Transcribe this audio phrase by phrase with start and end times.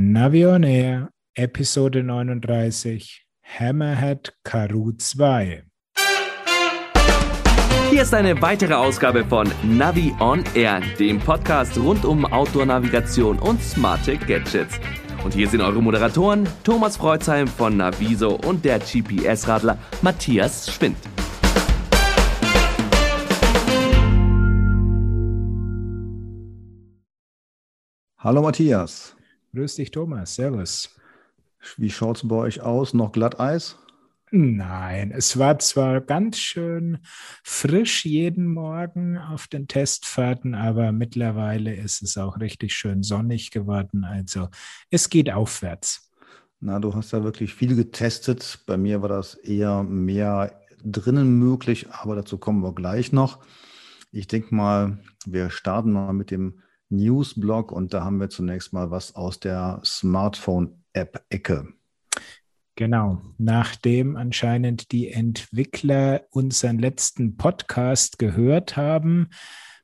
[0.00, 3.26] Navi on Air, Episode 39,
[3.58, 5.64] Hammerhead Karoo 2.
[7.90, 13.60] Hier ist eine weitere Ausgabe von Navi on Air, dem Podcast rund um Outdoor-Navigation und
[13.60, 14.78] smarte Gadgets.
[15.24, 20.96] Und hier sind eure Moderatoren Thomas Freuzheim von Naviso und der GPS-Radler Matthias Schwind.
[28.16, 29.17] Hallo Matthias.
[29.54, 30.34] Grüß dich, Thomas.
[30.34, 30.94] Servus.
[31.76, 32.94] Wie schaut es bei euch aus?
[32.94, 33.76] Noch Glatteis?
[34.30, 36.98] Nein, es war zwar ganz schön
[37.42, 44.04] frisch jeden Morgen auf den Testfahrten, aber mittlerweile ist es auch richtig schön sonnig geworden.
[44.04, 44.48] Also
[44.90, 46.12] es geht aufwärts.
[46.60, 48.64] Na, du hast ja wirklich viel getestet.
[48.66, 53.38] Bei mir war das eher mehr drinnen möglich, aber dazu kommen wir gleich noch.
[54.12, 56.60] Ich denke mal, wir starten mal mit dem
[56.90, 61.68] Newsblog und da haben wir zunächst mal was aus der Smartphone-App-Ecke.
[62.76, 69.30] Genau, nachdem anscheinend die Entwickler unseren letzten Podcast gehört haben,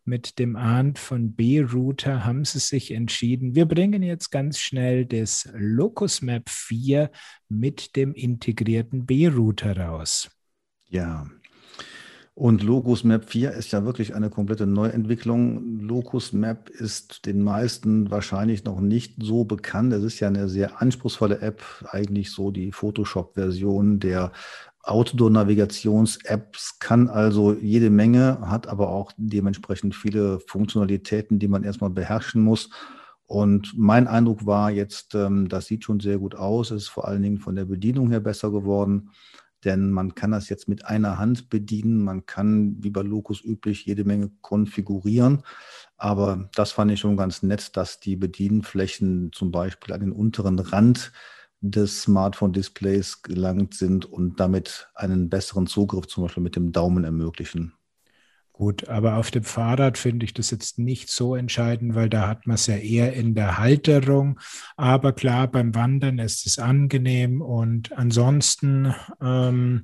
[0.04, 5.48] mit dem Arndt von B-Router haben sie sich entschieden, wir bringen jetzt ganz schnell das
[5.54, 7.10] Locus Map 4
[7.48, 10.30] mit dem integrierten B-Router raus.
[10.88, 11.26] Ja,
[12.36, 15.78] und Locus Map 4 ist ja wirklich eine komplette Neuentwicklung.
[15.78, 19.92] Locus Map ist den meisten wahrscheinlich noch nicht so bekannt.
[19.92, 24.32] Es ist ja eine sehr anspruchsvolle App, eigentlich so die Photoshop-Version der
[24.82, 32.42] Outdoor-Navigations-Apps, kann also jede Menge, hat aber auch dementsprechend viele Funktionalitäten, die man erstmal beherrschen
[32.42, 32.68] muss.
[33.26, 37.06] Und mein Eindruck war jetzt, ähm, das sieht schon sehr gut aus, es ist vor
[37.06, 39.10] allen Dingen von der Bedienung her besser geworden
[39.64, 42.02] denn man kann das jetzt mit einer Hand bedienen.
[42.02, 45.42] Man kann, wie bei Locus üblich, jede Menge konfigurieren.
[45.96, 50.58] Aber das fand ich schon ganz nett, dass die Bedienflächen zum Beispiel an den unteren
[50.58, 51.12] Rand
[51.60, 57.74] des Smartphone-Displays gelangt sind und damit einen besseren Zugriff zum Beispiel mit dem Daumen ermöglichen.
[58.56, 62.46] Gut, aber auf dem Fahrrad finde ich das jetzt nicht so entscheidend, weil da hat
[62.46, 64.38] man es ja eher in der Halterung.
[64.76, 69.82] Aber klar, beim Wandern ist es angenehm und ansonsten ähm,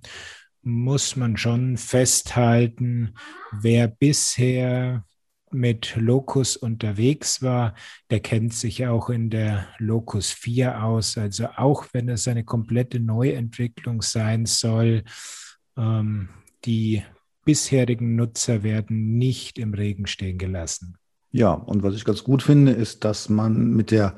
[0.62, 3.14] muss man schon festhalten,
[3.50, 5.04] wer bisher
[5.50, 7.74] mit Locus unterwegs war,
[8.10, 11.18] der kennt sich auch in der Locus 4 aus.
[11.18, 15.02] Also auch wenn es eine komplette Neuentwicklung sein soll,
[15.76, 16.28] ähm,
[16.64, 17.02] die
[17.44, 20.96] bisherigen Nutzer werden nicht im Regen stehen gelassen.
[21.32, 24.16] Ja, und was ich ganz gut finde, ist, dass man mit der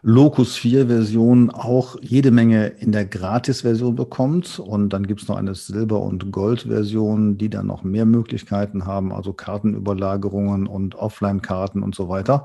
[0.00, 4.58] Locus 4 Version auch jede Menge in der Gratis-Version bekommt.
[4.58, 9.12] Und dann gibt es noch eine Silber- und Gold-Version, die dann noch mehr Möglichkeiten haben,
[9.12, 12.44] also Kartenüberlagerungen und Offline-Karten und so weiter.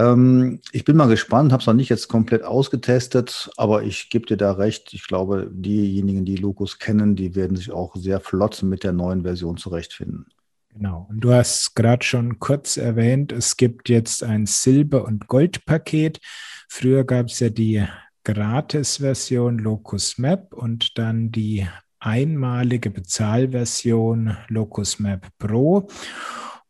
[0.00, 4.24] Ähm, ich bin mal gespannt, habe es noch nicht jetzt komplett ausgetestet, aber ich gebe
[4.24, 4.94] dir da recht.
[4.94, 9.22] Ich glaube, diejenigen, die Locus kennen, die werden sich auch sehr flott mit der neuen
[9.22, 10.26] Version zurechtfinden.
[10.70, 11.06] Genau.
[11.10, 16.20] Und du hast gerade schon kurz erwähnt, es gibt jetzt ein Silber- und Gold-Paket.
[16.68, 17.84] Früher gab es ja die
[18.24, 21.66] Gratis-Version Locus Map und dann die
[21.98, 25.88] einmalige Bezahlversion Locus Map Pro.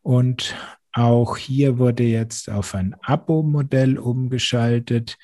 [0.03, 0.57] Und
[0.93, 5.17] auch hier wurde jetzt auf ein Abo-Modell umgeschaltet.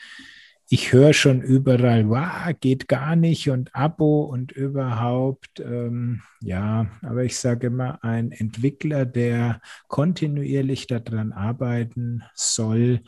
[0.69, 5.61] Ich höre schon überall, wow, geht gar nicht und Abo und überhaupt.
[5.61, 13.03] Ähm, ja, aber ich sage immer, ein Entwickler, der kontinuierlich daran arbeiten soll,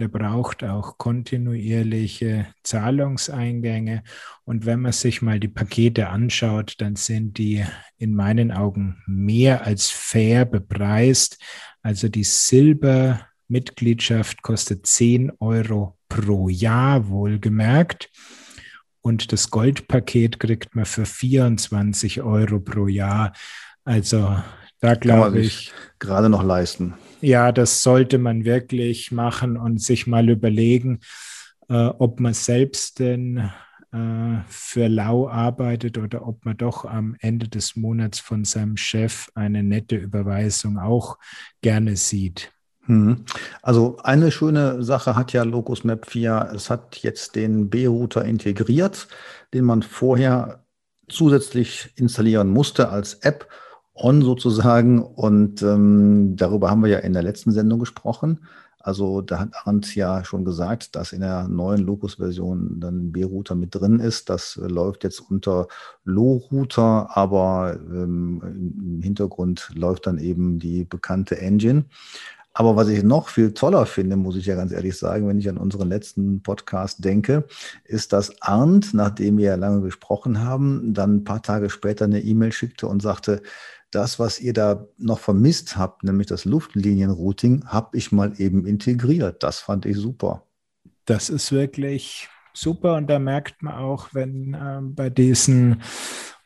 [0.00, 4.02] der braucht auch kontinuierliche Zahlungseingänge.
[4.44, 7.64] Und wenn man sich mal die Pakete anschaut, dann sind die
[7.96, 11.38] in meinen Augen mehr als fair bepreist.
[11.84, 18.10] Also die Silber-Mitgliedschaft kostet 10 Euro pro Jahr, wohlgemerkt.
[19.02, 23.34] Und das Goldpaket kriegt man für 24 Euro pro Jahr.
[23.84, 24.34] Also
[24.80, 25.74] da glaube ich.
[25.98, 26.94] Gerade noch leisten.
[27.20, 31.00] Ja, das sollte man wirklich machen und sich mal überlegen,
[31.68, 33.50] äh, ob man selbst denn
[34.48, 39.62] für lau arbeitet oder ob man doch am Ende des Monats von seinem Chef eine
[39.62, 41.18] nette Überweisung auch
[41.62, 42.52] gerne sieht.
[42.86, 43.24] Hm.
[43.62, 46.50] Also eine schöne Sache hat ja Locus Map 4.
[46.54, 49.08] Es hat jetzt den B-Router integriert,
[49.54, 50.64] den man vorher
[51.08, 53.48] zusätzlich installieren musste als App
[53.94, 55.02] on sozusagen.
[55.02, 58.40] Und ähm, darüber haben wir ja in der letzten Sendung gesprochen.
[58.84, 63.74] Also da hat Arndt ja schon gesagt, dass in der neuen Locus-Version dann B-Router mit
[63.74, 64.28] drin ist.
[64.28, 65.68] Das läuft jetzt unter
[66.04, 68.42] Low-Router, aber ähm,
[68.98, 71.86] im Hintergrund läuft dann eben die bekannte Engine.
[72.52, 75.48] Aber was ich noch viel toller finde, muss ich ja ganz ehrlich sagen, wenn ich
[75.48, 77.44] an unseren letzten Podcast denke,
[77.84, 82.20] ist, dass Arndt, nachdem wir ja lange gesprochen haben, dann ein paar Tage später eine
[82.20, 83.40] E-Mail schickte und sagte,
[83.94, 89.42] das, was ihr da noch vermisst habt, nämlich das Luftlinienrouting, habe ich mal eben integriert.
[89.42, 90.46] Das fand ich super.
[91.04, 95.82] Das ist wirklich super und da merkt man auch, wenn äh, bei diesen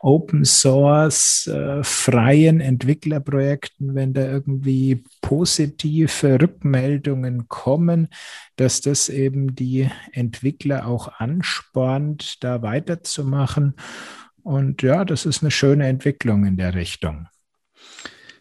[0.00, 8.08] Open Source äh, freien Entwicklerprojekten, wenn da irgendwie positive Rückmeldungen kommen,
[8.56, 13.74] dass das eben die Entwickler auch anspornt, da weiterzumachen.
[14.44, 17.26] Und ja, das ist eine schöne Entwicklung in der Richtung.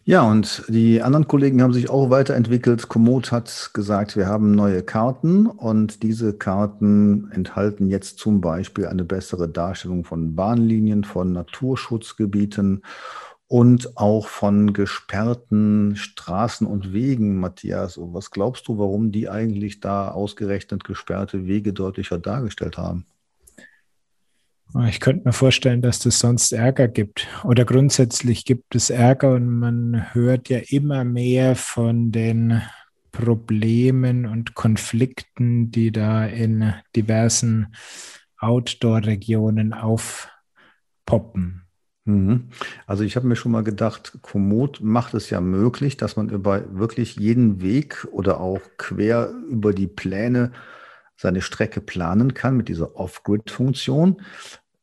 [0.08, 2.88] Ja, und die anderen Kollegen haben sich auch weiterentwickelt.
[2.88, 9.04] Komoot hat gesagt, wir haben neue Karten und diese Karten enthalten jetzt zum Beispiel eine
[9.04, 12.84] bessere Darstellung von Bahnlinien, von Naturschutzgebieten
[13.48, 17.98] und auch von gesperrten Straßen und Wegen, Matthias.
[18.00, 23.04] was glaubst du, warum die eigentlich da ausgerechnet gesperrte Wege deutlicher dargestellt haben?
[24.86, 27.26] Ich könnte mir vorstellen, dass das sonst Ärger gibt.
[27.44, 32.60] Oder grundsätzlich gibt es Ärger und man hört ja immer mehr von den
[33.10, 37.74] Problemen und Konflikten, die da in diversen
[38.38, 41.62] Outdoor-Regionen aufpoppen.
[42.04, 42.48] Mhm.
[42.86, 46.78] Also ich habe mir schon mal gedacht, Komoot macht es ja möglich, dass man über
[46.78, 50.52] wirklich jeden Weg oder auch quer über die Pläne
[51.18, 54.22] seine Strecke planen kann mit dieser Off-Grid-Funktion.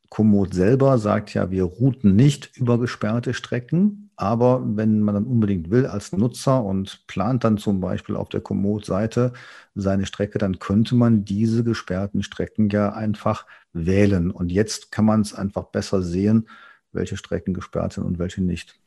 [0.09, 5.71] Komoot selber sagt ja, wir routen nicht über gesperrte Strecken, aber wenn man dann unbedingt
[5.71, 9.33] will als Nutzer und plant dann zum Beispiel auf der Komoot-Seite
[9.75, 14.29] seine Strecke, dann könnte man diese gesperrten Strecken ja einfach wählen.
[14.29, 16.47] Und jetzt kann man es einfach besser sehen,
[16.91, 18.79] welche Strecken gesperrt sind und welche nicht.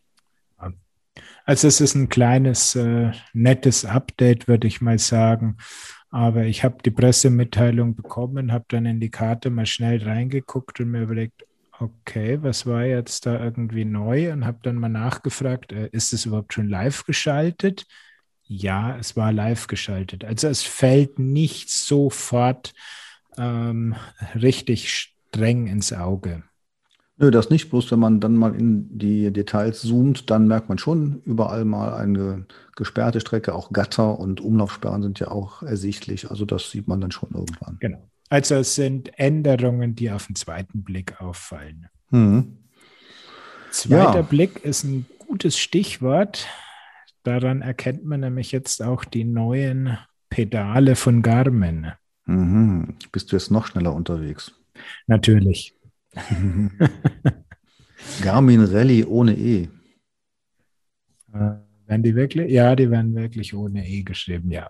[1.45, 5.57] Also es ist ein kleines, äh, nettes Update, würde ich mal sagen.
[6.11, 10.91] Aber ich habe die Pressemitteilung bekommen, habe dann in die Karte mal schnell reingeguckt und
[10.91, 11.45] mir überlegt,
[11.79, 14.33] okay, was war jetzt da irgendwie neu?
[14.33, 17.87] Und habe dann mal nachgefragt, äh, ist es überhaupt schon live geschaltet?
[18.45, 20.25] Ja, es war live geschaltet.
[20.25, 22.73] Also es fällt nicht sofort
[23.37, 23.95] ähm,
[24.35, 26.48] richtig streng ins Auge.
[27.19, 27.69] Nö, das nicht.
[27.71, 31.95] Bloß wenn man dann mal in die Details zoomt, dann merkt man schon überall mal
[31.95, 33.55] eine gesperrte Strecke.
[33.55, 36.31] Auch Gatter und Umlaufsperren sind ja auch ersichtlich.
[36.31, 37.79] Also das sieht man dann schon irgendwann.
[37.81, 38.09] Genau.
[38.31, 41.89] Also es sind Änderungen, die auf den zweiten Blick auffallen.
[42.11, 42.59] Mhm.
[43.71, 44.23] Zweiter ja.
[44.23, 46.47] Blick ist ein gutes Stichwort.
[47.25, 49.99] Daran erkennt man nämlich jetzt auch die neuen
[50.31, 51.89] Pedale von Garmin.
[52.27, 52.95] Mhm.
[53.11, 54.53] Bist du jetzt noch schneller unterwegs?
[55.07, 55.75] Natürlich.
[58.23, 59.69] Garmin Rally ohne E.
[61.33, 61.51] Äh,
[61.87, 62.51] werden die wirklich?
[62.51, 64.69] Ja, die werden wirklich ohne E geschrieben, ja.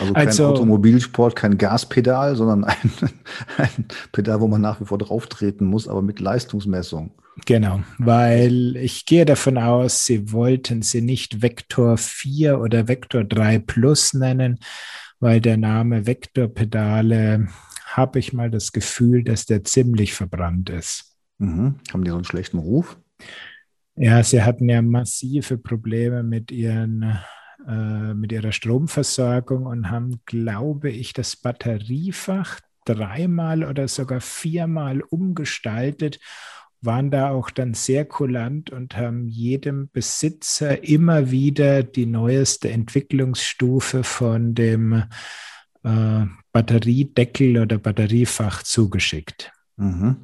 [0.00, 2.90] Also kein also, Automobilsport, kein Gaspedal, sondern ein,
[3.56, 7.12] ein, Pedal, wo man nach wie vor drauftreten muss, aber mit Leistungsmessung.
[7.46, 13.60] Genau, weil ich gehe davon aus, sie wollten sie nicht Vektor 4 oder Vektor 3
[13.60, 14.58] Plus nennen,
[15.20, 17.46] weil der Name Vektorpedale
[17.96, 21.16] habe ich mal das Gefühl, dass der ziemlich verbrannt ist.
[21.38, 21.76] Mhm.
[21.92, 22.98] Haben die so einen schlechten Ruf?
[23.96, 27.18] Ja, sie hatten ja massive Probleme mit ihren
[27.66, 36.18] äh, mit ihrer Stromversorgung und haben, glaube ich, das Batteriefach dreimal oder sogar viermal umgestaltet,
[36.80, 44.04] waren da auch dann sehr kulant und haben jedem Besitzer immer wieder die neueste Entwicklungsstufe
[44.04, 45.04] von dem
[45.82, 49.52] äh, Batteriedeckel oder Batteriefach zugeschickt.
[49.76, 50.16] Mhm.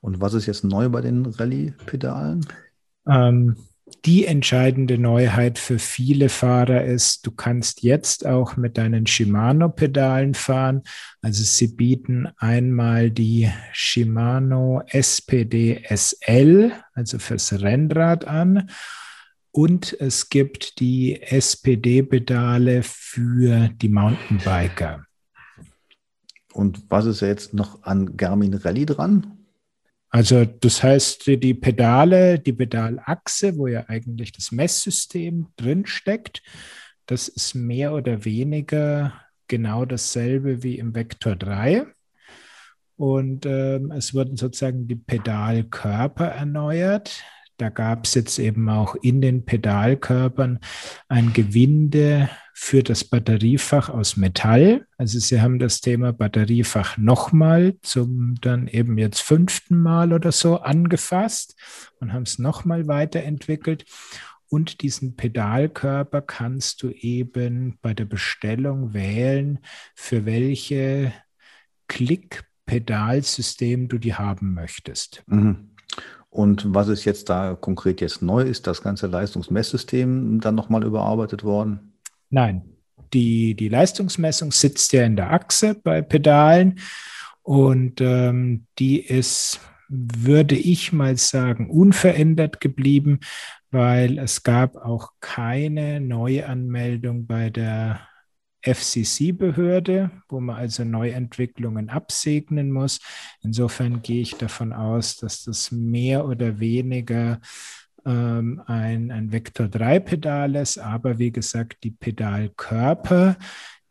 [0.00, 2.46] Und was ist jetzt neu bei den Rallye-Pedalen?
[3.08, 3.56] Ähm,
[4.04, 10.82] die entscheidende Neuheit für viele Fahrer ist, du kannst jetzt auch mit deinen Shimano-Pedalen fahren.
[11.22, 18.70] Also sie bieten einmal die Shimano SPD SL, also fürs Rennrad an.
[19.50, 25.06] Und es gibt die SPD-Pedale für die Mountainbiker.
[26.54, 29.38] Und was ist jetzt noch an Garmin Rally dran?
[30.08, 36.42] Also das heißt, die Pedale, die Pedalachse, wo ja eigentlich das Messsystem drinsteckt,
[37.06, 39.12] das ist mehr oder weniger
[39.48, 41.86] genau dasselbe wie im Vektor 3.
[42.96, 47.24] Und ähm, es wurden sozusagen die Pedalkörper erneuert.
[47.56, 50.60] Da gab es jetzt eben auch in den Pedalkörpern
[51.08, 54.86] ein Gewinde für das Batteriefach aus Metall.
[54.96, 60.60] Also Sie haben das Thema Batteriefach nochmal zum dann eben jetzt fünften Mal oder so
[60.60, 61.56] angefasst
[61.98, 63.84] und haben es nochmal weiterentwickelt.
[64.48, 69.58] und diesen Pedalkörper kannst du eben bei der Bestellung wählen,
[69.96, 71.12] für welche
[71.88, 75.24] Klick-Pedalsystem du die haben möchtest.
[75.26, 75.70] Mhm.
[76.30, 78.42] Und was ist jetzt da konkret jetzt neu?
[78.42, 81.93] Ist das ganze Leistungsmesssystem dann nochmal überarbeitet worden?
[82.30, 82.62] Nein,
[83.12, 86.80] die, die Leistungsmessung sitzt ja in der Achse bei Pedalen
[87.42, 93.20] und ähm, die ist, würde ich mal sagen, unverändert geblieben,
[93.70, 98.00] weil es gab auch keine Neuanmeldung bei der
[98.64, 102.98] FCC-Behörde, wo man also Neuentwicklungen absegnen muss.
[103.42, 107.40] Insofern gehe ich davon aus, dass das mehr oder weniger
[108.06, 113.36] ähm, ein, ein Vektor-3-Pedal ist, aber wie gesagt, die Pedalkörper,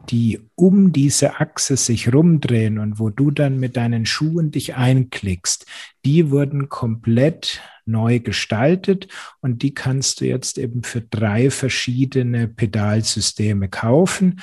[0.10, 5.66] die um diese Achse sich rumdrehen und wo du dann mit deinen Schuhen dich einklickst,
[6.06, 9.08] die wurden komplett neu gestaltet
[9.42, 14.42] und die kannst du jetzt eben für drei verschiedene Pedalsysteme kaufen.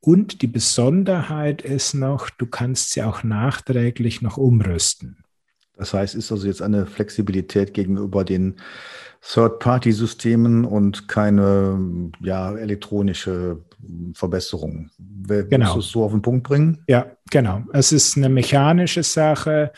[0.00, 5.24] Und die Besonderheit ist noch, du kannst sie auch nachträglich noch umrüsten.
[5.76, 8.56] Das heißt, ist also jetzt eine Flexibilität gegenüber den
[9.20, 13.62] Third-Party-Systemen und keine ja, elektronische
[14.14, 14.90] Verbesserung.
[14.98, 15.74] Willst genau.
[15.74, 16.82] du es so auf den Punkt bringen?
[16.86, 17.64] Ja, genau.
[17.72, 19.72] Es ist eine mechanische Sache,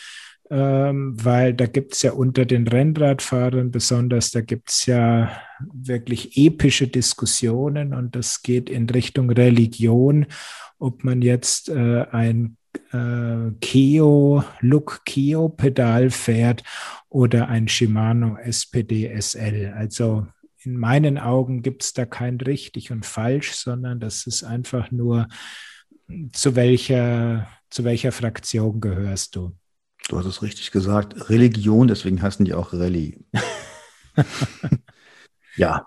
[0.51, 5.31] ähm, weil da gibt es ja unter den Rennradfahrern besonders, da gibt es ja
[5.73, 10.27] wirklich epische Diskussionen und das geht in Richtung Religion,
[10.79, 12.58] ob man jetzt äh, ein
[12.93, 16.63] äh, Keo, Look Keo Pedal fährt
[17.09, 19.73] oder ein Shimano SPD SL.
[19.77, 20.27] Also
[20.63, 25.29] in meinen Augen gibt es da kein richtig und falsch, sondern das ist einfach nur,
[26.33, 29.53] zu welcher, zu welcher Fraktion gehörst du.
[30.09, 33.19] Du hast es richtig gesagt, Religion, deswegen heißen die auch Rallye.
[35.57, 35.87] ja.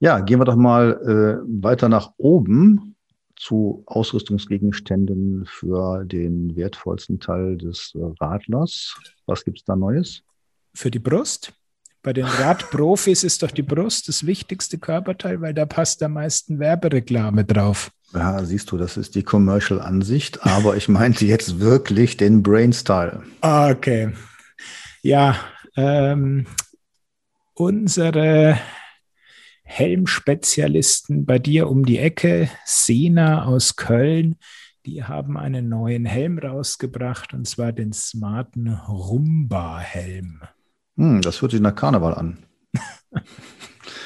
[0.00, 2.94] Ja, gehen wir doch mal äh, weiter nach oben
[3.38, 8.96] zu Ausrüstungsgegenständen für den wertvollsten Teil des Radlers.
[9.26, 10.22] Was gibt es da Neues?
[10.74, 11.52] Für die Brust.
[12.02, 16.58] Bei den Radprofis ist doch die Brust das wichtigste Körperteil, weil da passt am meisten
[16.58, 17.90] Werbereklame drauf.
[18.14, 23.22] Ja, siehst du, das ist die Commercial-Ansicht, aber ich meinte jetzt wirklich den Brain-Style.
[23.42, 24.12] Okay.
[25.02, 25.36] Ja,
[25.76, 26.46] ähm,
[27.54, 28.58] unsere
[29.68, 34.36] Helmspezialisten bei dir um die Ecke, Sena aus Köln,
[34.86, 40.40] die haben einen neuen Helm rausgebracht und zwar den smarten Rumba-Helm.
[40.96, 42.38] Hm, das hört sich nach Karneval an.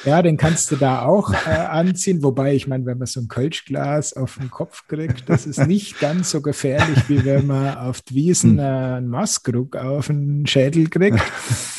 [0.03, 3.29] ja, den kannst du da auch äh, anziehen, wobei ich meine, wenn man so ein
[3.29, 8.01] Kölschglas auf den Kopf kriegt, das ist nicht ganz so gefährlich, wie wenn man auf
[8.01, 11.21] die Wiesen äh, einen Maskrug auf den Schädel kriegt.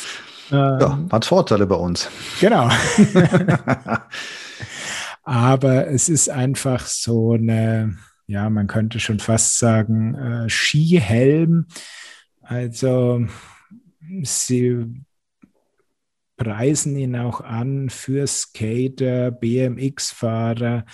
[0.49, 2.09] Ja, ähm, hat Vorteile bei uns.
[2.39, 2.69] Genau.
[5.23, 7.97] Aber es ist einfach so eine,
[8.27, 11.65] ja, man könnte schon fast sagen, äh, Skihelm.
[12.41, 13.25] Also
[14.21, 15.03] sie
[16.37, 20.85] preisen ihn auch an für Skater, BMX-Fahrer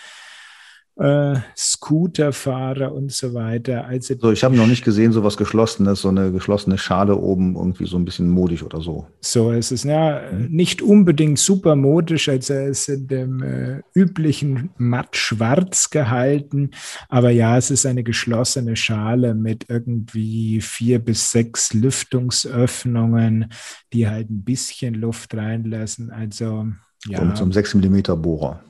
[0.97, 3.85] äh, Scooterfahrer und so weiter.
[3.85, 7.55] Also so, ich habe noch nicht gesehen, so was Geschlossenes, so eine geschlossene Schale oben,
[7.55, 9.07] irgendwie so ein bisschen modisch oder so.
[9.21, 10.49] So ist es ja mhm.
[10.49, 16.71] nicht unbedingt super modisch, also es ist in dem äh, üblichen matt schwarz gehalten,
[17.09, 23.51] aber ja, es ist eine geschlossene Schale mit irgendwie vier bis sechs Lüftungsöffnungen,
[23.93, 26.11] die halt ein bisschen Luft reinlassen.
[26.11, 26.67] Also
[27.07, 27.19] ja.
[27.19, 28.61] Und so einem 6 mm Bohrer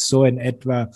[0.00, 0.90] so in etwa.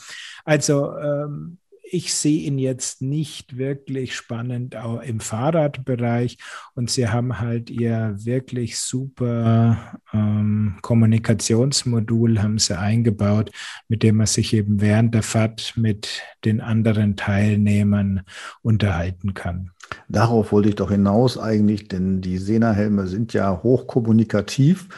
[0.44, 1.58] Also ähm,
[1.94, 6.38] ich sehe ihn jetzt nicht wirklich spannend auch im Fahrradbereich
[6.74, 13.50] und sie haben halt ihr wirklich super ähm, Kommunikationsmodul haben sie eingebaut,
[13.88, 18.22] mit dem man sich eben während der Fahrt mit den anderen Teilnehmern
[18.62, 19.70] unterhalten kann.
[20.08, 24.88] Darauf wollte ich doch hinaus eigentlich, denn die Sena-Helme sind ja hochkommunikativ.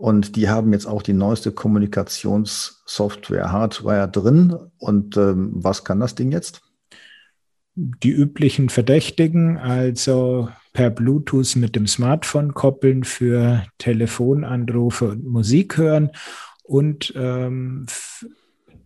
[0.00, 4.56] Und die haben jetzt auch die neueste Kommunikationssoftware, Hardware drin.
[4.78, 6.62] Und ähm, was kann das Ding jetzt?
[7.74, 16.12] Die üblichen Verdächtigen, also per Bluetooth mit dem Smartphone koppeln für Telefonanrufe und Musik hören
[16.62, 17.84] und ähm,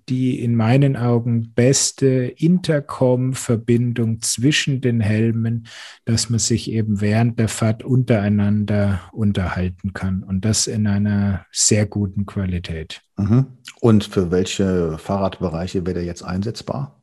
[0.08, 5.66] die in meinen Augen beste Intercom-Verbindung zwischen den Helmen,
[6.04, 11.86] dass man sich eben während der Fahrt untereinander unterhalten kann und das in einer sehr
[11.86, 13.02] guten Qualität.
[13.16, 13.46] Mhm.
[13.80, 17.00] Und für welche Fahrradbereiche wäre der jetzt einsetzbar?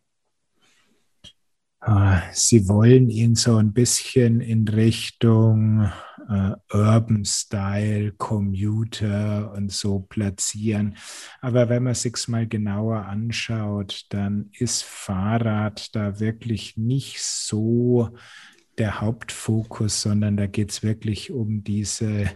[1.83, 5.89] Ah, Sie wollen ihn so ein bisschen in Richtung
[6.31, 10.95] äh, Urban Style, Commuter und so platzieren.
[11.41, 18.09] Aber wenn man sich mal genauer anschaut, dann ist Fahrrad da wirklich nicht so
[18.77, 22.29] der Hauptfokus, sondern da geht es wirklich um diese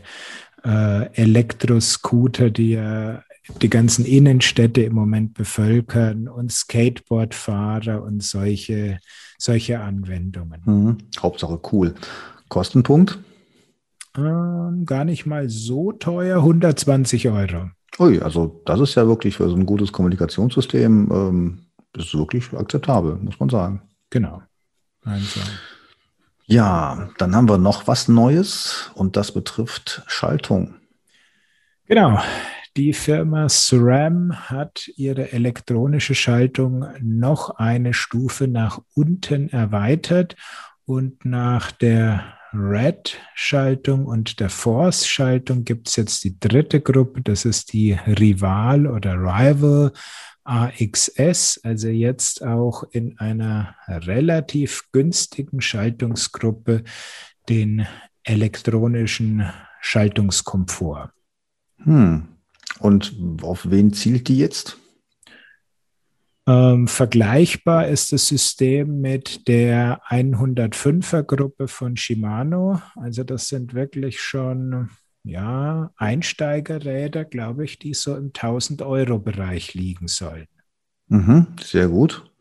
[0.63, 3.23] äh, Elektroscooter, die ja
[3.61, 8.99] die ganzen Innenstädte im Moment bevölkern und Skateboardfahrer und solche,
[9.37, 10.61] solche Anwendungen.
[10.65, 10.97] Mhm.
[11.21, 11.93] Hauptsache cool.
[12.49, 13.19] Kostenpunkt?
[14.17, 17.69] Ähm, gar nicht mal so teuer, 120 Euro.
[18.00, 21.60] Ui, also das ist ja wirklich für so ein gutes Kommunikationssystem, ähm,
[21.95, 23.81] ist wirklich akzeptabel, muss man sagen.
[24.10, 24.41] Genau.
[25.03, 25.39] Also.
[26.45, 30.75] Ja, dann haben wir noch was Neues und das betrifft Schaltung.
[31.86, 32.19] Genau.
[32.77, 40.36] Die Firma SRAM hat ihre elektronische Schaltung noch eine Stufe nach unten erweitert
[40.86, 47.74] und nach der Red-Schaltung und der Force-Schaltung gibt es jetzt die dritte Gruppe, das ist
[47.74, 49.91] die Rival oder Rival
[50.43, 56.83] AXS, also jetzt auch in einer relativ günstigen Schaltungsgruppe
[57.50, 57.88] den
[58.24, 59.50] elektronischen
[59.81, 61.12] Schaltungskomfort.
[61.83, 62.27] Hm.
[62.79, 64.77] Und auf wen zielt die jetzt?
[66.47, 72.81] Ähm, vergleichbar ist das System mit der 105er Gruppe von Shimano.
[72.95, 74.89] Also das sind wirklich schon
[75.23, 80.47] ja, Einsteigerräder, glaube ich, die so im 1000 Euro Bereich liegen sollen.
[81.07, 82.31] Mhm, sehr gut.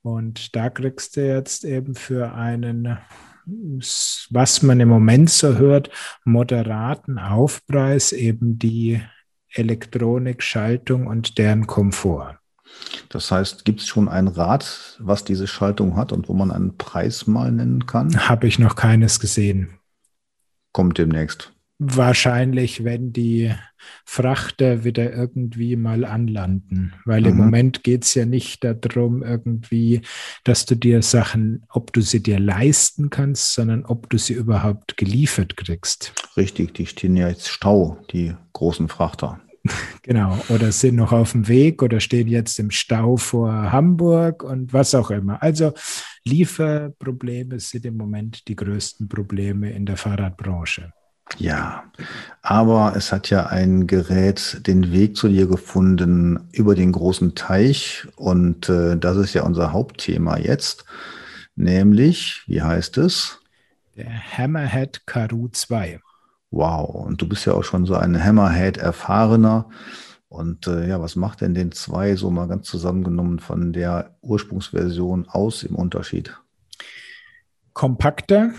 [0.00, 2.98] Und da kriegst du jetzt eben für einen,
[3.44, 5.90] was man im Moment so hört,
[6.24, 9.02] moderaten Aufpreis eben die
[9.50, 12.38] Elektronik, Schaltung und deren Komfort.
[13.08, 16.76] Das heißt, gibt es schon ein Rad, was diese Schaltung hat und wo man einen
[16.76, 18.28] Preis mal nennen kann?
[18.28, 19.78] Habe ich noch keines gesehen.
[20.72, 21.52] Kommt demnächst.
[21.78, 23.52] Wahrscheinlich, wenn die
[24.04, 26.94] Frachter wieder irgendwie mal anlanden.
[27.04, 27.26] Weil mhm.
[27.26, 30.02] im Moment geht es ja nicht darum, irgendwie,
[30.44, 34.96] dass du dir Sachen, ob du sie dir leisten kannst, sondern ob du sie überhaupt
[34.96, 36.12] geliefert kriegst.
[36.36, 39.40] Richtig, die stehen ja jetzt Stau, die großen Frachter.
[40.02, 44.74] Genau, oder sind noch auf dem Weg oder stehen jetzt im Stau vor Hamburg und
[44.74, 45.42] was auch immer.
[45.42, 45.72] Also
[46.24, 50.92] Lieferprobleme sind im Moment die größten Probleme in der Fahrradbranche.
[51.38, 51.84] Ja,
[52.42, 58.06] aber es hat ja ein Gerät den Weg zu dir gefunden über den großen Teich
[58.16, 60.84] und äh, das ist ja unser Hauptthema jetzt,
[61.56, 63.40] nämlich, wie heißt es?
[63.96, 66.00] Der Hammerhead Karoo 2.
[66.54, 69.68] Wow, und du bist ja auch schon so ein Hammerhead-Erfahrener.
[70.28, 75.26] Und äh, ja, was macht denn den 2 so mal ganz zusammengenommen von der Ursprungsversion
[75.28, 76.38] aus im Unterschied?
[77.72, 78.52] Kompakter,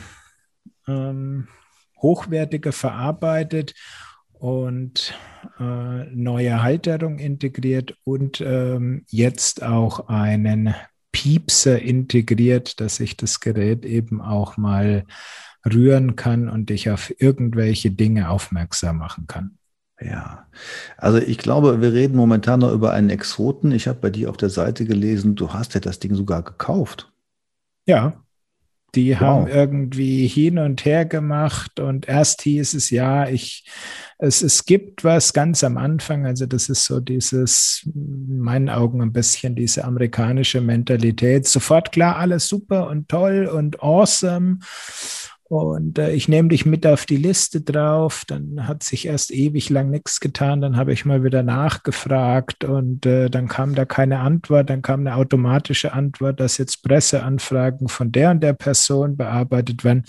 [0.89, 1.47] ähm,
[2.01, 3.73] hochwertiger verarbeitet
[4.34, 5.13] und
[5.58, 10.75] äh, neue Halterung integriert und ähm, jetzt auch einen
[11.13, 15.05] Piepser integriert, dass ich das Gerät eben auch mal
[15.65, 19.58] rühren kann und dich auf irgendwelche Dinge aufmerksam machen kann.
[19.99, 20.47] Ja,
[20.97, 23.71] also ich glaube, wir reden momentan noch über einen Exoten.
[23.71, 27.12] Ich habe bei dir auf der Seite gelesen, du hast ja das Ding sogar gekauft.
[27.88, 28.25] Ja,
[28.95, 29.19] die wow.
[29.19, 33.65] haben irgendwie hin und her gemacht und erst hieß es ja, ich,
[34.17, 39.01] es, es gibt was ganz am Anfang, also das ist so dieses, in meinen Augen
[39.01, 41.47] ein bisschen diese amerikanische Mentalität.
[41.47, 44.60] Sofort klar, alles super und toll und awesome.
[45.47, 48.23] Und äh, ich nehme dich mit auf die Liste drauf.
[48.25, 50.60] Dann hat sich erst ewig lang nichts getan.
[50.62, 54.69] Dann habe ich mal wieder nachgefragt und äh, dann kam da keine Antwort.
[54.71, 60.05] Dann kam eine automatische Antwort, dass jetzt Presseanfragen von der und der Person bearbeitet werden.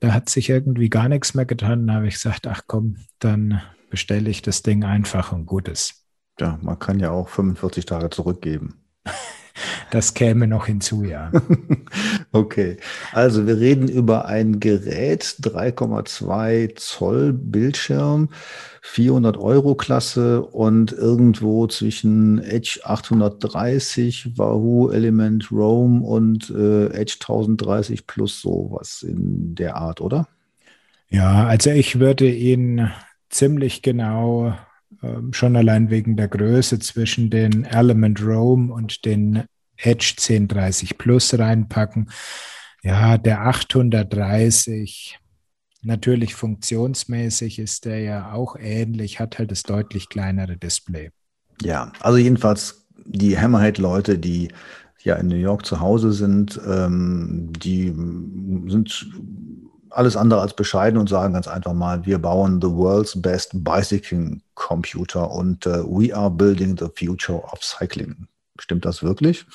[0.00, 1.86] Da hat sich irgendwie gar nichts mehr getan.
[1.86, 6.06] Dann habe ich gesagt, ach komm, dann bestelle ich das Ding einfach und gut ist.
[6.40, 8.82] Ja, man kann ja auch 45 Tage zurückgeben.
[9.90, 11.30] Das käme noch hinzu, ja.
[12.32, 12.78] okay,
[13.12, 18.30] also wir reden über ein Gerät, 3,2 Zoll Bildschirm,
[18.82, 28.06] 400 Euro Klasse und irgendwo zwischen Edge 830, Wahoo Element Roam und äh, Edge 1030
[28.06, 30.28] plus sowas in der Art, oder?
[31.10, 32.90] Ja, also ich würde ihn
[33.28, 34.54] ziemlich genau
[35.32, 39.44] schon allein wegen der Größe zwischen den Element Roam und den
[39.76, 42.10] Edge 1030 Plus reinpacken.
[42.82, 45.18] Ja, der 830,
[45.82, 51.10] natürlich funktionsmäßig ist der ja auch ähnlich, hat halt das deutlich kleinere Display.
[51.62, 54.48] Ja, also jedenfalls die Hammerhead-Leute, die
[55.02, 57.92] ja in New York zu Hause sind, ähm, die
[58.70, 59.10] sind
[59.94, 64.42] alles andere als bescheiden und sagen ganz einfach mal, wir bauen the world's best bicycling
[64.54, 68.28] computer und uh, we are building the future of cycling.
[68.58, 69.46] Stimmt das wirklich?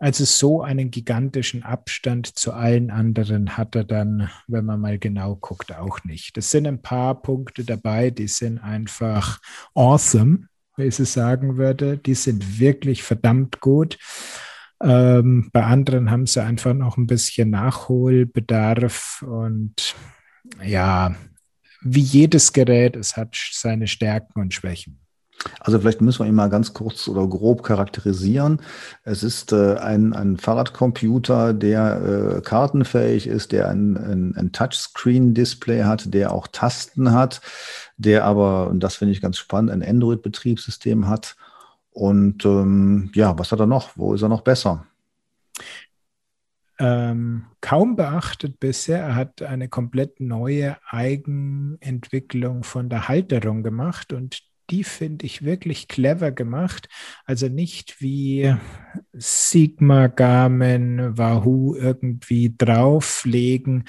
[0.00, 5.34] Also so einen gigantischen Abstand zu allen anderen hat er dann, wenn man mal genau
[5.34, 6.38] guckt, auch nicht.
[6.38, 9.40] Es sind ein paar Punkte dabei, die sind einfach
[9.74, 10.46] awesome,
[10.76, 11.98] wie ich es sagen würde.
[11.98, 13.98] Die sind wirklich verdammt gut.
[14.80, 19.94] Ähm, bei anderen haben sie einfach noch ein bisschen Nachholbedarf und
[20.64, 21.14] ja,
[21.80, 25.00] wie jedes Gerät, es hat seine Stärken und Schwächen.
[25.60, 28.60] Also vielleicht müssen wir ihn mal ganz kurz oder grob charakterisieren.
[29.04, 35.84] Es ist äh, ein, ein Fahrradcomputer, der äh, kartenfähig ist, der ein, ein, ein Touchscreen-Display
[35.84, 37.40] hat, der auch Tasten hat,
[37.96, 41.36] der aber, und das finde ich ganz spannend, ein Android-Betriebssystem hat.
[41.98, 43.96] Und ähm, ja, was hat er noch?
[43.96, 44.86] Wo ist er noch besser?
[46.78, 49.00] Ähm, kaum beachtet bisher.
[49.00, 55.88] Er hat eine komplett neue Eigenentwicklung von der Halterung gemacht und die finde ich wirklich
[55.88, 56.88] clever gemacht.
[57.24, 58.54] Also nicht wie
[59.12, 63.88] Sigma, Garmin, Wahoo irgendwie drauflegen,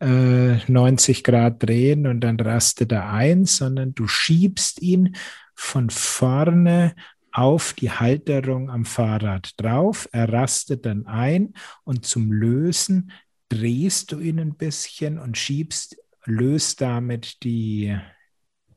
[0.00, 5.16] äh, 90 Grad drehen und dann rastet er ein, sondern du schiebst ihn
[5.54, 6.94] von vorne
[7.32, 10.08] auf die Halterung am Fahrrad drauf.
[10.12, 13.10] Er rastet dann ein und zum Lösen
[13.48, 17.98] drehst du ihn ein bisschen und schiebst, löst damit die,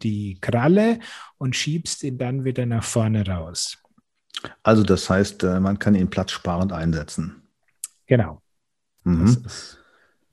[0.03, 0.99] die Kralle
[1.37, 3.77] und schiebst ihn dann wieder nach vorne raus.
[4.63, 7.43] Also das heißt, äh, man kann ihn platzsparend einsetzen.
[8.05, 8.41] Genau.
[9.03, 9.45] Mhm.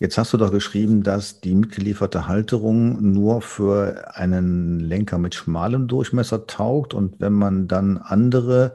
[0.03, 5.87] Jetzt hast du doch geschrieben, dass die mitgelieferte Halterung nur für einen Lenker mit schmalem
[5.87, 8.75] Durchmesser taugt und wenn man dann andere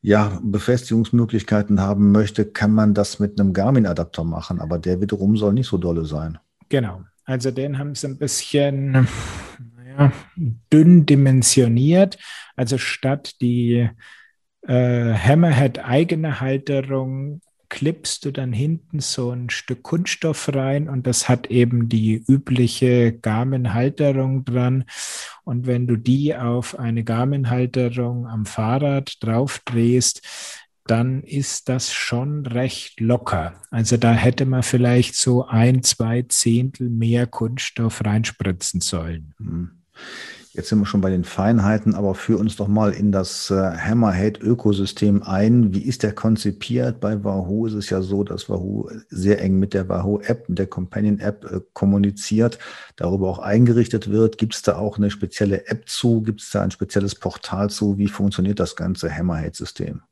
[0.00, 5.52] ja, Befestigungsmöglichkeiten haben möchte, kann man das mit einem Garmin-Adapter machen, aber der wiederum soll
[5.52, 6.38] nicht so dolle sein.
[6.70, 7.02] Genau.
[7.26, 9.06] Also den haben sie ein bisschen
[9.76, 10.12] naja,
[10.72, 12.16] dünn dimensioniert.
[12.56, 13.90] Also statt die
[14.62, 21.28] äh, Hammerhead eigene Halterung klippst du dann hinten so ein Stück Kunststoff rein und das
[21.28, 24.84] hat eben die übliche Garmin-Halterung dran.
[25.44, 30.22] Und wenn du die auf eine Garmin-Halterung am Fahrrad drauf drehst,
[30.86, 33.60] dann ist das schon recht locker.
[33.70, 39.34] Also da hätte man vielleicht so ein, zwei Zehntel mehr Kunststoff reinspritzen sollen.
[39.38, 39.70] Mhm.
[40.58, 43.54] Jetzt sind wir schon bei den Feinheiten, aber führ uns doch mal in das äh,
[43.54, 45.72] Hammerhead-Ökosystem ein.
[45.72, 46.98] Wie ist der konzipiert?
[46.98, 50.66] Bei Wahoo ist es ja so, dass Wahoo sehr eng mit der Wahoo-App, mit der
[50.66, 52.58] Companion-App äh, kommuniziert,
[52.96, 54.36] darüber auch eingerichtet wird.
[54.36, 56.22] Gibt es da auch eine spezielle App zu?
[56.22, 57.96] Gibt es da ein spezielles Portal zu?
[57.96, 60.02] Wie funktioniert das ganze Hammerhead-System?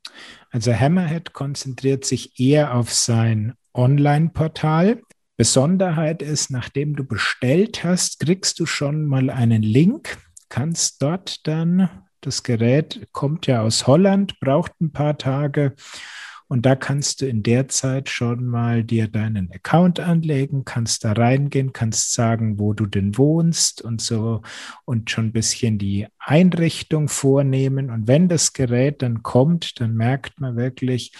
[0.52, 5.00] Also Hammerhead konzentriert sich eher auf sein Online-Portal.
[5.36, 10.16] Besonderheit ist, nachdem du bestellt hast, kriegst du schon mal einen Link
[10.48, 11.88] kannst dort dann,
[12.20, 15.74] das Gerät kommt ja aus Holland, braucht ein paar Tage.
[16.48, 21.12] Und da kannst du in der Zeit schon mal dir deinen Account anlegen, kannst da
[21.12, 24.42] reingehen, kannst sagen, wo du denn wohnst und so
[24.84, 27.90] und schon ein bisschen die Einrichtung vornehmen.
[27.90, 31.12] Und wenn das Gerät dann kommt, dann merkt man wirklich,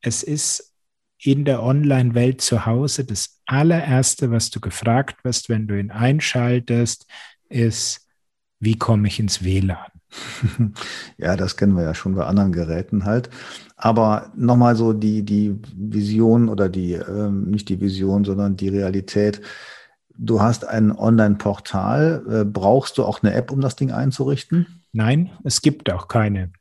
[0.00, 0.76] es ist
[1.20, 3.04] in der Online-Welt zu Hause.
[3.04, 7.06] Das allererste, was du gefragt wirst, wenn du ihn einschaltest,
[7.48, 8.07] ist,
[8.60, 9.76] wie komme ich ins WLAN?
[11.18, 13.28] Ja, das kennen wir ja schon bei anderen Geräten halt.
[13.76, 19.40] Aber nochmal so die, die Vision oder die, ähm, nicht die Vision, sondern die Realität.
[20.16, 22.24] Du hast ein Online-Portal.
[22.28, 24.82] Äh, brauchst du auch eine App, um das Ding einzurichten?
[24.92, 26.52] Nein, es gibt auch keine.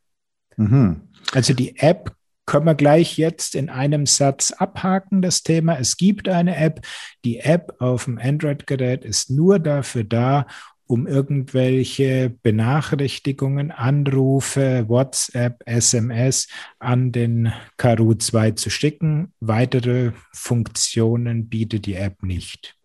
[0.58, 1.02] Mhm.
[1.34, 2.14] Also die App
[2.46, 5.78] können wir gleich jetzt in einem Satz abhaken, das Thema.
[5.78, 6.82] Es gibt eine App.
[7.26, 10.48] Die App auf dem Android-Gerät ist nur dafür da,
[10.88, 16.48] um irgendwelche Benachrichtigungen, Anrufe, WhatsApp, SMS
[16.80, 19.34] an den Karu 2 zu schicken.
[19.40, 22.76] Weitere Funktionen bietet die App nicht.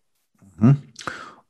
[0.59, 0.83] Mhm.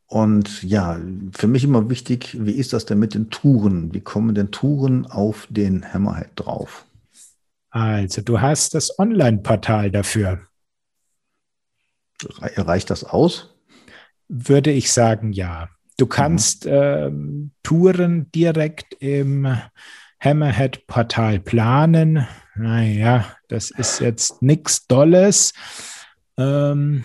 [0.07, 1.01] Und ja,
[1.33, 3.95] für mich immer wichtig, wie ist das denn mit den Touren?
[3.95, 6.85] Wie kommen denn Touren auf den Hammerhead drauf?
[7.71, 10.41] Also, du hast das Online-Portal dafür.
[12.41, 13.55] Reicht das aus?
[14.29, 15.71] Würde ich sagen, ja.
[16.03, 16.73] Du kannst mhm.
[16.73, 19.47] ähm, Touren direkt im
[20.19, 22.27] Hammerhead-Portal planen.
[22.57, 25.53] Naja, das ist jetzt nichts Dolles.
[26.37, 27.05] Ähm,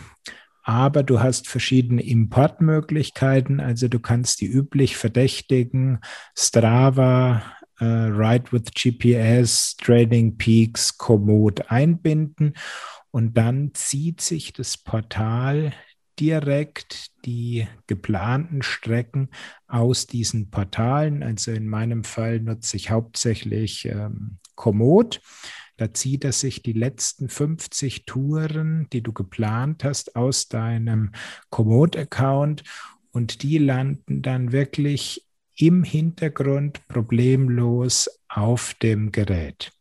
[0.64, 3.60] aber du hast verschiedene Importmöglichkeiten.
[3.60, 6.00] Also du kannst die üblich verdächtigen
[6.36, 7.44] Strava,
[7.80, 12.56] äh, Ride with GPS, Trading Peaks, Komoot einbinden
[13.12, 15.72] und dann zieht sich das Portal
[16.20, 19.30] direkt die geplanten Strecken
[19.68, 21.22] aus diesen Portalen.
[21.22, 25.22] Also in meinem Fall nutze ich hauptsächlich ähm, Komoot.
[25.76, 31.12] Da zieht er sich die letzten 50 Touren, die du geplant hast, aus deinem
[31.52, 32.64] Komoot-Account
[33.12, 39.72] und die landen dann wirklich im Hintergrund problemlos auf dem Gerät.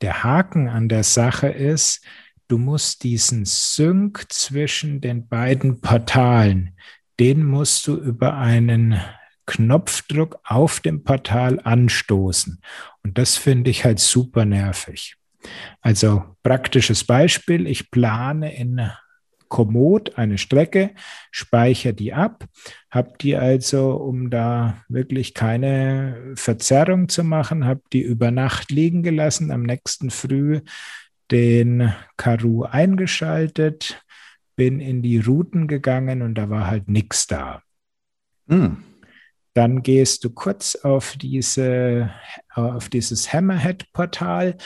[0.00, 2.04] Der Haken an der Sache ist,
[2.48, 6.76] du musst diesen Sync zwischen den beiden Portalen,
[7.18, 9.00] den musst du über einen
[9.46, 12.60] Knopfdruck auf dem Portal anstoßen.
[13.02, 15.16] Und das finde ich halt super nervig.
[15.80, 18.80] Also praktisches Beispiel, ich plane in
[19.48, 20.92] Komoot eine Strecke,
[21.30, 22.46] speichere die ab,
[22.90, 29.02] habe die also, um da wirklich keine Verzerrung zu machen, habe die über Nacht liegen
[29.02, 30.62] gelassen, am nächsten Früh
[31.30, 34.04] den Karu eingeschaltet,
[34.56, 37.62] bin in die Routen gegangen und da war halt nichts da.
[38.48, 38.84] Hm.
[39.54, 42.10] Dann gehst du kurz auf diese,
[42.54, 44.56] auf dieses Hammerhead-Portal,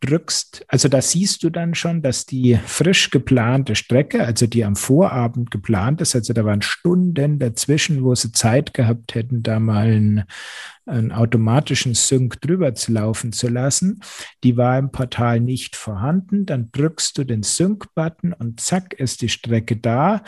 [0.00, 4.76] drückst, also da siehst du dann schon, dass die frisch geplante Strecke, also die am
[4.76, 9.86] Vorabend geplant ist, also da waren Stunden dazwischen, wo sie Zeit gehabt hätten, da mal
[9.86, 10.24] einen,
[10.84, 14.00] einen automatischen Sync drüber zu laufen zu lassen.
[14.44, 16.46] Die war im Portal nicht vorhanden.
[16.46, 20.22] Dann drückst du den Sync-Button und zack ist die Strecke da.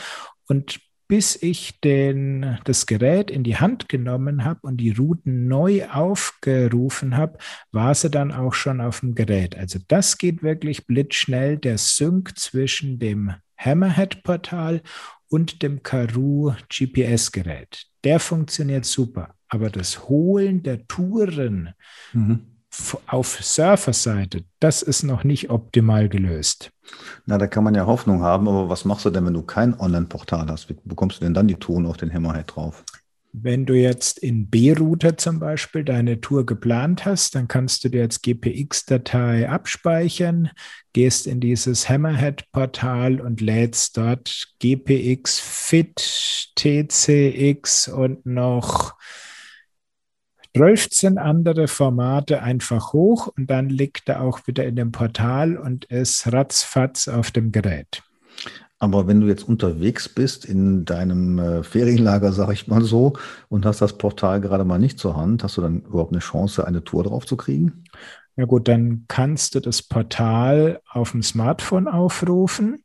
[0.49, 5.89] Und bis ich den, das Gerät in die Hand genommen habe und die Routen neu
[5.89, 7.39] aufgerufen habe,
[7.73, 9.57] war sie dann auch schon auf dem Gerät.
[9.57, 14.83] Also das geht wirklich blitzschnell, der Sync zwischen dem Hammerhead-Portal
[15.29, 17.87] und dem Karoo GPS-Gerät.
[18.05, 21.71] Der funktioniert super, aber das Holen der Touren
[22.13, 22.58] mhm
[23.07, 26.71] auf Surferseite, das ist noch nicht optimal gelöst.
[27.27, 29.79] Na, da kann man ja Hoffnung haben, aber was machst du denn, wenn du kein
[29.79, 30.69] Online-Portal hast?
[30.69, 32.85] Wie bekommst du denn dann die Touren auf den Hammerhead drauf?
[33.33, 38.03] Wenn du jetzt in B-Router zum Beispiel deine Tour geplant hast, dann kannst du dir
[38.03, 40.51] als GPX-Datei abspeichern,
[40.95, 48.97] gehst in dieses Hammerhead-Portal und lädst dort GPX, FIT, TCX und noch
[50.59, 55.85] 12 andere Formate einfach hoch und dann liegt er auch wieder in dem Portal und
[55.85, 58.03] ist ratzfatz auf dem Gerät.
[58.81, 63.13] Aber wenn du jetzt unterwegs bist in deinem äh, Ferienlager, sage ich mal so,
[63.49, 66.67] und hast das Portal gerade mal nicht zur Hand, hast du dann überhaupt eine Chance,
[66.67, 67.85] eine Tour drauf zu kriegen?
[68.35, 72.83] Ja gut, dann kannst du das Portal auf dem Smartphone aufrufen.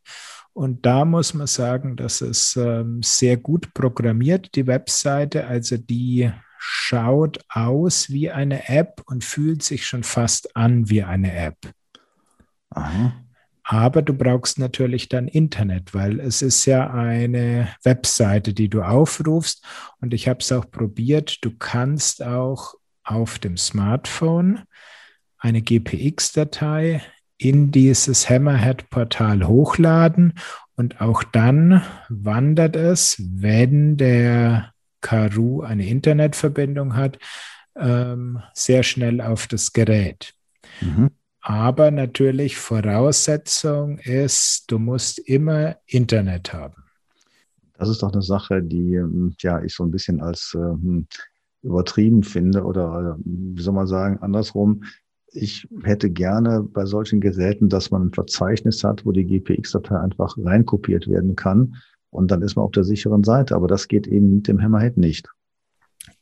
[0.54, 5.48] Und da muss man sagen, dass es ähm, sehr gut programmiert, die Webseite.
[5.48, 6.32] Also die
[6.65, 11.58] schaut aus wie eine App und fühlt sich schon fast an wie eine App.
[12.69, 13.13] Aha.
[13.65, 19.65] Aber du brauchst natürlich dann Internet, weil es ist ja eine Webseite, die du aufrufst.
[19.99, 21.43] Und ich habe es auch probiert.
[21.43, 24.62] Du kannst auch auf dem Smartphone
[25.38, 27.02] eine GPX-Datei
[27.38, 30.34] in dieses Hammerhead-Portal hochladen.
[30.76, 34.73] Und auch dann wandert es, wenn der
[35.04, 37.20] Karoo eine Internetverbindung hat,
[37.76, 40.34] ähm, sehr schnell auf das Gerät.
[40.82, 41.12] Mhm.
[41.42, 46.76] Aber natürlich Voraussetzung ist, du musst immer Internet haben.
[47.78, 51.04] Das ist doch eine Sache, die ähm, ja ich so ein bisschen als äh,
[51.63, 54.84] übertrieben finde oder äh, wie soll man sagen, andersrum.
[55.36, 60.38] Ich hätte gerne bei solchen Geräten, dass man ein Verzeichnis hat, wo die GPX-Datei einfach
[60.38, 61.76] reinkopiert werden kann
[62.13, 63.56] und dann ist man auf der sicheren Seite.
[63.56, 65.30] Aber das geht eben mit dem Hammerhead nicht.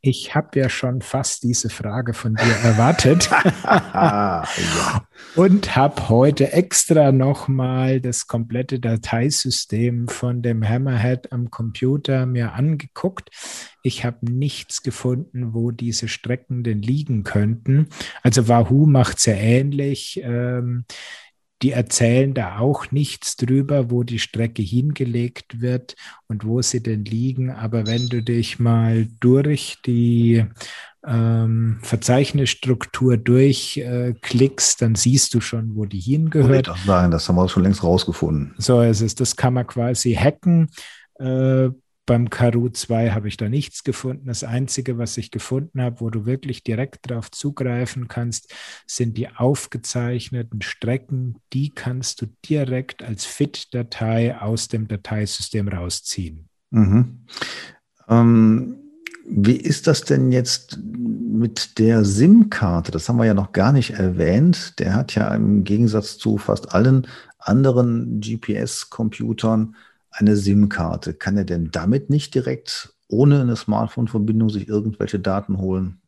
[0.04, 3.30] Ich habe ja schon fast diese Frage von dir erwartet
[3.64, 4.44] ja.
[5.36, 13.30] und habe heute extra nochmal das komplette Dateisystem von dem Hammerhead am Computer mir angeguckt.
[13.84, 17.88] Ich habe nichts gefunden, wo diese Strecken denn liegen könnten.
[18.24, 20.20] Also Wahoo macht es ja ähnlich.
[20.24, 20.86] Ähm,
[21.62, 25.96] die erzählen da auch nichts drüber, wo die Strecke hingelegt wird
[26.28, 27.52] und wo sie denn liegen.
[27.52, 30.46] Aber wenn du dich mal durch die
[31.06, 36.68] ähm, Verzeichnisstruktur durchklickst, äh, dann siehst du schon, wo die hingehört.
[36.68, 38.54] Das sagen, das haben wir schon längst rausgefunden.
[38.58, 39.16] So ist es.
[39.16, 40.70] Das kann man quasi hacken.
[41.20, 41.70] Äh,
[42.06, 44.28] beim Karoo 2 habe ich da nichts gefunden.
[44.28, 48.54] Das Einzige, was ich gefunden habe, wo du wirklich direkt darauf zugreifen kannst,
[48.88, 51.36] sind die aufgezeichneten Strecken.
[51.54, 56.50] Die kannst du direkt als FIT-Datei aus dem Dateisystem rausziehen.
[56.72, 57.26] Mhm.
[58.10, 58.78] Ähm,
[59.26, 62.92] wie ist das denn jetzt mit der SIM-Karte?
[62.92, 64.80] Das haben wir ja noch gar nicht erwähnt.
[64.80, 69.76] Der hat ja im Gegensatz zu fast allen anderen GPS-Computern
[70.12, 71.14] eine SIM-Karte.
[71.14, 76.02] Kann er denn damit nicht direkt ohne eine Smartphone-Verbindung sich irgendwelche Daten holen?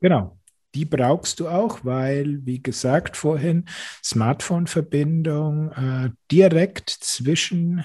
[0.00, 0.38] Genau.
[0.74, 3.64] Die brauchst du auch, weil, wie gesagt vorhin,
[4.04, 7.84] Smartphone-Verbindung äh, direkt zwischen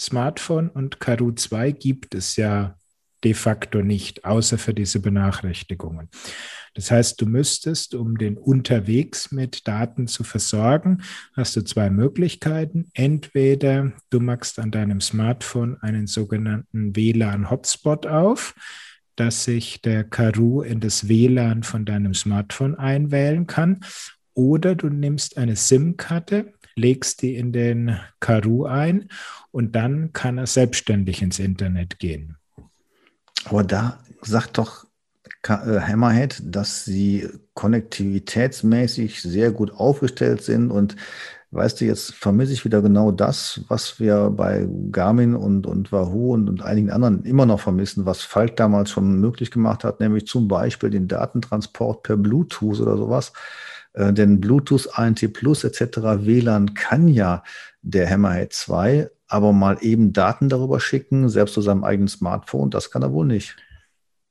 [0.00, 2.77] Smartphone und Karu 2 gibt es ja
[3.24, 6.08] de facto nicht, außer für diese Benachrichtigungen.
[6.74, 11.02] Das heißt, du müsstest, um den unterwegs mit Daten zu versorgen,
[11.34, 12.90] hast du zwei Möglichkeiten.
[12.94, 18.54] Entweder du machst an deinem Smartphone einen sogenannten WLAN-Hotspot auf,
[19.16, 23.80] dass sich der Karu in das WLAN von deinem Smartphone einwählen kann.
[24.34, 29.08] Oder du nimmst eine SIM-Karte, legst die in den Karu ein
[29.50, 32.36] und dann kann er selbstständig ins Internet gehen.
[33.48, 34.86] Aber da sagt doch
[35.42, 40.96] äh, Hammerhead, dass sie konnektivitätsmäßig sehr gut aufgestellt sind und
[41.50, 46.34] weißt du, jetzt vermisse ich wieder genau das, was wir bei Garmin und, und Wahoo
[46.34, 50.26] und, und einigen anderen immer noch vermissen, was Falk damals schon möglich gemacht hat, nämlich
[50.26, 53.32] zum Beispiel den Datentransport per Bluetooth oder sowas.
[53.94, 55.98] Äh, denn Bluetooth, ANT Plus etc.
[56.26, 57.42] WLAN kann ja
[57.80, 62.90] der Hammerhead 2, aber mal eben Daten darüber schicken, selbst zu seinem eigenen Smartphone, das
[62.90, 63.56] kann er wohl nicht.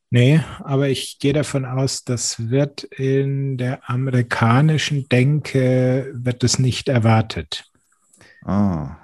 [0.10, 6.88] Nee, aber ich gehe davon aus, das wird in der amerikanischen Denke, wird es nicht
[6.88, 7.70] erwartet.
[8.46, 8.96] Ah,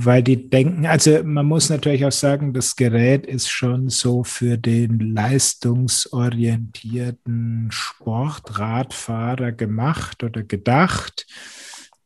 [0.00, 4.58] Weil die denken, also man muss natürlich auch sagen, das Gerät ist schon so für
[4.58, 11.28] den leistungsorientierten Sportradfahrer gemacht oder gedacht,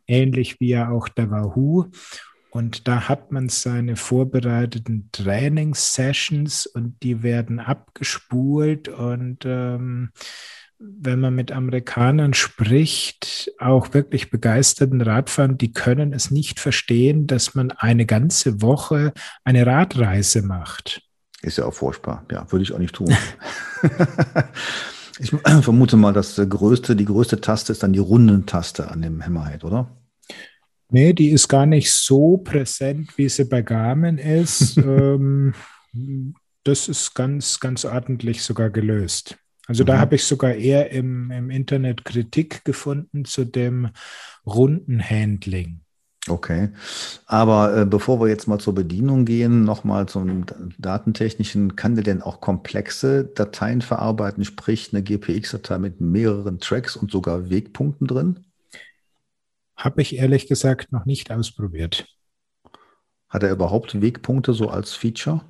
[0.06, 1.86] ähnlich wie ja auch der Wahoo.
[2.52, 8.88] Und da hat man seine vorbereiteten Trainingssessions und die werden abgespult.
[8.88, 10.10] Und ähm,
[10.78, 17.54] wenn man mit Amerikanern spricht, auch wirklich begeisterten Radfahrern, die können es nicht verstehen, dass
[17.54, 21.00] man eine ganze Woche eine Radreise macht.
[21.40, 22.26] Ist ja auch furchtbar.
[22.30, 23.16] Ja, würde ich auch nicht tun.
[25.18, 29.24] ich vermute mal, dass der größte, die größte Taste ist dann die Rundentaste an dem
[29.24, 29.88] Hammerhead, oder?
[30.92, 34.76] Nee, die ist gar nicht so präsent, wie sie bei Garmin ist.
[34.76, 35.54] ähm,
[36.64, 39.38] das ist ganz, ganz ordentlich sogar gelöst.
[39.66, 39.86] Also mhm.
[39.86, 43.88] da habe ich sogar eher im, im Internet Kritik gefunden zu dem
[44.44, 45.80] runden Handling.
[46.28, 46.68] Okay,
[47.26, 50.44] aber äh, bevor wir jetzt mal zur Bedienung gehen, nochmal zum
[50.78, 57.10] Datentechnischen, kann der denn auch komplexe Dateien verarbeiten, sprich eine GPX-Datei mit mehreren Tracks und
[57.10, 58.44] sogar Wegpunkten drin?
[59.76, 62.06] Habe ich ehrlich gesagt noch nicht ausprobiert.
[63.28, 65.40] Hat er überhaupt Wegpunkte so als Feature?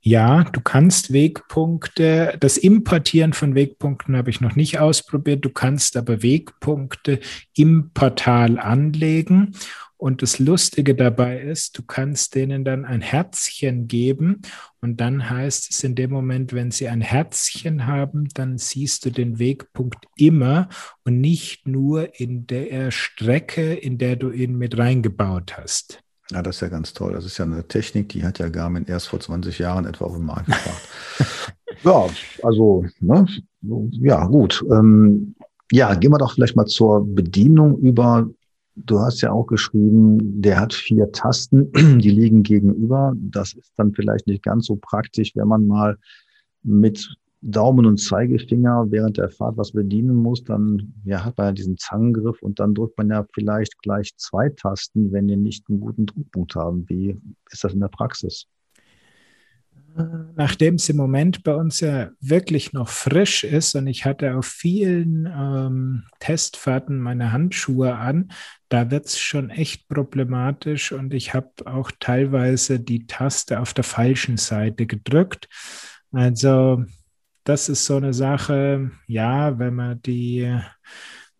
[0.00, 5.44] Ja, du kannst Wegpunkte, das Importieren von Wegpunkten habe ich noch nicht ausprobiert.
[5.44, 7.20] Du kannst aber Wegpunkte
[7.54, 9.54] im Portal anlegen
[10.00, 14.40] und das Lustige dabei ist, du kannst denen dann ein Herzchen geben
[14.80, 19.10] und dann heißt es in dem Moment, wenn sie ein Herzchen haben, dann siehst du
[19.10, 20.70] den Wegpunkt immer
[21.04, 26.02] und nicht nur in der Strecke, in der du ihn mit reingebaut hast.
[26.30, 27.12] Ja, das ist ja ganz toll.
[27.12, 30.14] Das ist ja eine Technik, die hat ja Garmin erst vor 20 Jahren etwa auf
[30.14, 30.88] den Markt gebracht.
[31.84, 32.06] ja,
[32.42, 33.26] also, ne?
[33.90, 34.64] ja, gut.
[34.70, 35.34] Ähm,
[35.72, 38.30] ja, gehen wir doch vielleicht mal zur Bedienung über.
[38.76, 43.12] Du hast ja auch geschrieben, der hat vier Tasten, die liegen gegenüber.
[43.16, 45.98] Das ist dann vielleicht nicht ganz so praktisch, wenn man mal
[46.62, 51.52] mit Daumen und Zeigefinger während der Fahrt was bedienen muss, dann ja, hat man ja
[51.52, 55.80] diesen Zangengriff und dann drückt man ja vielleicht gleich zwei Tasten, wenn die nicht einen
[55.80, 56.84] guten Druckpunkt haben.
[56.88, 57.18] Wie
[57.50, 58.46] ist das in der Praxis?
[60.36, 64.46] Nachdem es im Moment bei uns ja wirklich noch frisch ist und ich hatte auf
[64.46, 68.32] vielen ähm, Testfahrten meine Handschuhe an,
[68.68, 73.84] da wird es schon echt problematisch und ich habe auch teilweise die Taste auf der
[73.84, 75.48] falschen Seite gedrückt.
[76.12, 76.84] Also
[77.44, 80.40] das ist so eine Sache, ja, wenn man die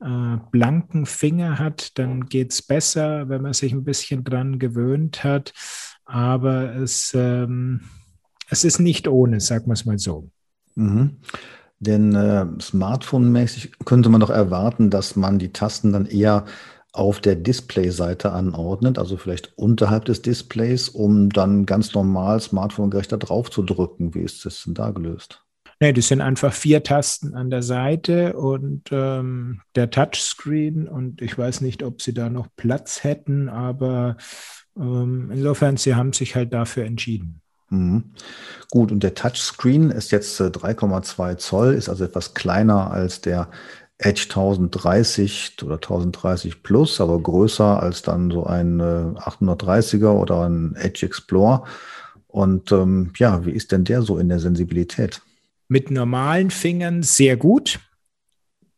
[0.01, 5.25] äh, blanken Finger hat, dann geht es besser, wenn man sich ein bisschen dran gewöhnt
[5.25, 5.53] hat.
[6.05, 7.83] Aber es ähm,
[8.51, 10.29] es ist nicht ohne, sagen wir es mal so.
[10.75, 11.17] Mhm.
[11.79, 16.45] Denn äh, Smartphone-mäßig könnte man doch erwarten, dass man die Tasten dann eher
[16.93, 23.51] auf der Display-Seite anordnet, also vielleicht unterhalb des Displays, um dann ganz normal smartphone-gerechter drauf
[23.51, 24.15] zu drücken.
[24.15, 25.43] Wie ist das denn da gelöst?
[25.83, 30.87] Nee, das sind einfach vier Tasten an der Seite und ähm, der Touchscreen.
[30.87, 34.19] Und ich weiß nicht, ob sie da noch Platz hätten, aber
[34.77, 37.40] ähm, insofern, sie haben sich halt dafür entschieden.
[37.71, 38.13] Mhm.
[38.71, 43.49] Gut, und der Touchscreen ist jetzt 3,2 äh, Zoll, ist also etwas kleiner als der
[43.99, 50.75] Edge 1030 oder 1030 Plus, aber größer als dann so ein 830er äh, oder ein
[50.77, 51.65] Edge Explorer.
[52.27, 55.21] Und ähm, ja, wie ist denn der so in der Sensibilität?
[55.69, 57.81] Mit normalen Fingern sehr gut.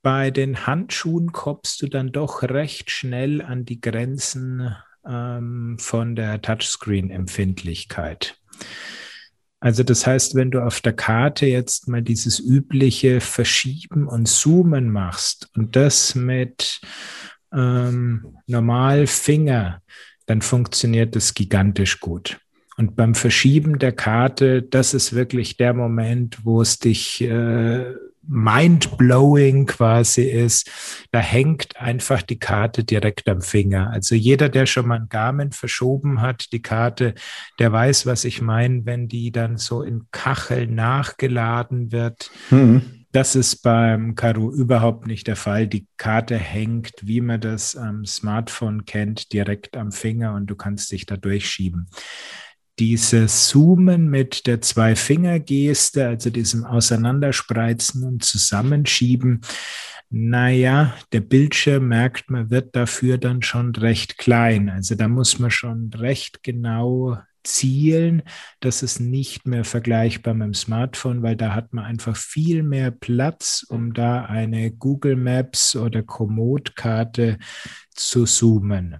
[0.02, 4.74] Bei den Handschuhen kommst du dann doch recht schnell an die Grenzen
[5.06, 8.41] ähm, von der Touchscreen-Empfindlichkeit.
[9.60, 14.90] Also das heißt, wenn du auf der Karte jetzt mal dieses übliche Verschieben und Zoomen
[14.90, 16.80] machst und das mit
[17.52, 19.80] ähm, normal Finger,
[20.26, 22.40] dann funktioniert das gigantisch gut.
[22.76, 27.94] Und beim Verschieben der Karte, das ist wirklich der Moment, wo es dich äh,
[28.26, 30.70] mind-blowing quasi ist.
[31.10, 33.90] Da hängt einfach die Karte direkt am Finger.
[33.90, 37.14] Also jeder, der schon mal ein Garmin verschoben hat, die Karte,
[37.58, 42.30] der weiß, was ich meine, wenn die dann so in Kachel nachgeladen wird.
[42.50, 42.82] Mhm.
[43.12, 45.66] Das ist beim Karo überhaupt nicht der Fall.
[45.66, 50.90] Die Karte hängt, wie man das am Smartphone kennt, direkt am Finger und du kannst
[50.92, 51.88] dich da durchschieben
[52.82, 59.42] dieses Zoomen mit der Zwei-Finger-Geste, also diesem Auseinanderspreizen und Zusammenschieben,
[60.10, 64.68] naja, der Bildschirm merkt man, wird dafür dann schon recht klein.
[64.68, 68.22] Also da muss man schon recht genau zielen.
[68.58, 72.90] Das ist nicht mehr vergleichbar mit dem Smartphone, weil da hat man einfach viel mehr
[72.90, 77.38] Platz, um da eine Google Maps oder Komoot-Karte
[77.94, 78.96] zu zoomen.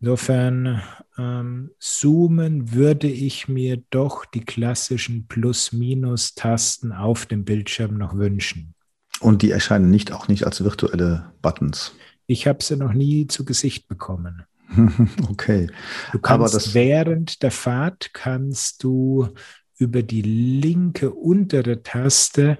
[0.00, 0.82] Insofern
[1.18, 8.74] ähm, zoomen würde ich mir doch die klassischen Plus-Minus-Tasten auf dem Bildschirm noch wünschen.
[9.20, 11.92] Und die erscheinen nicht auch nicht als virtuelle Buttons.
[12.26, 14.44] Ich habe sie noch nie zu Gesicht bekommen.
[15.28, 15.68] okay.
[16.12, 19.28] Du kannst während der Fahrt kannst du
[19.76, 22.56] über die linke untere Taste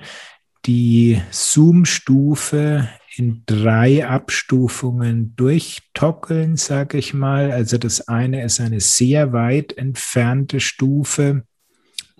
[0.66, 2.88] die Zoom-Stufe
[3.20, 7.52] in drei Abstufungen durchtockeln, sage ich mal.
[7.52, 11.44] Also das eine ist eine sehr weit entfernte Stufe,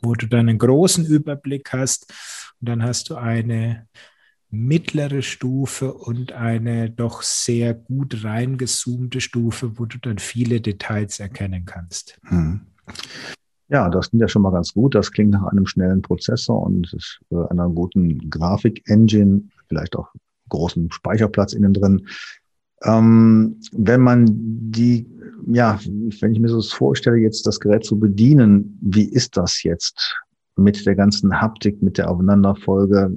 [0.03, 2.13] wo du dann einen großen Überblick hast.
[2.61, 3.89] Und dann hast du eine
[4.51, 11.65] mittlere Stufe und eine doch sehr gut reingezoomte Stufe, wo du dann viele Details erkennen
[11.65, 12.21] kannst.
[12.27, 12.61] Hm.
[13.69, 14.95] Ja, das klingt ja schon mal ganz gut.
[14.95, 16.95] Das klingt nach einem schnellen Prozessor und
[17.31, 20.09] einer guten Grafik-Engine, vielleicht auch
[20.51, 22.07] großen Speicherplatz innen drin.
[22.83, 25.07] Ähm, wenn man die,
[25.47, 25.81] ja,
[26.21, 30.17] wenn ich mir so das vorstelle, jetzt das Gerät zu bedienen, wie ist das jetzt
[30.57, 33.11] mit der ganzen Haptik, mit der Aufeinanderfolge?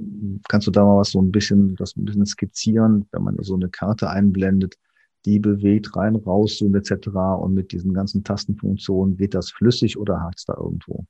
[0.48, 3.54] Kannst du da mal was so ein bisschen, das ein bisschen skizzieren, wenn man so
[3.54, 4.76] eine Karte einblendet?
[5.24, 7.08] die bewegt, rein, raus, zoom etc.
[7.40, 11.06] Und mit diesen ganzen Tastenfunktionen geht das flüssig oder hakt es da irgendwo?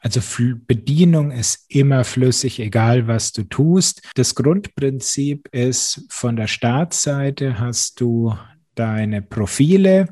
[0.00, 0.20] Also
[0.66, 4.02] Bedienung ist immer flüssig, egal was du tust.
[4.14, 8.34] Das Grundprinzip ist, von der Startseite hast du
[8.76, 10.08] deine Profile,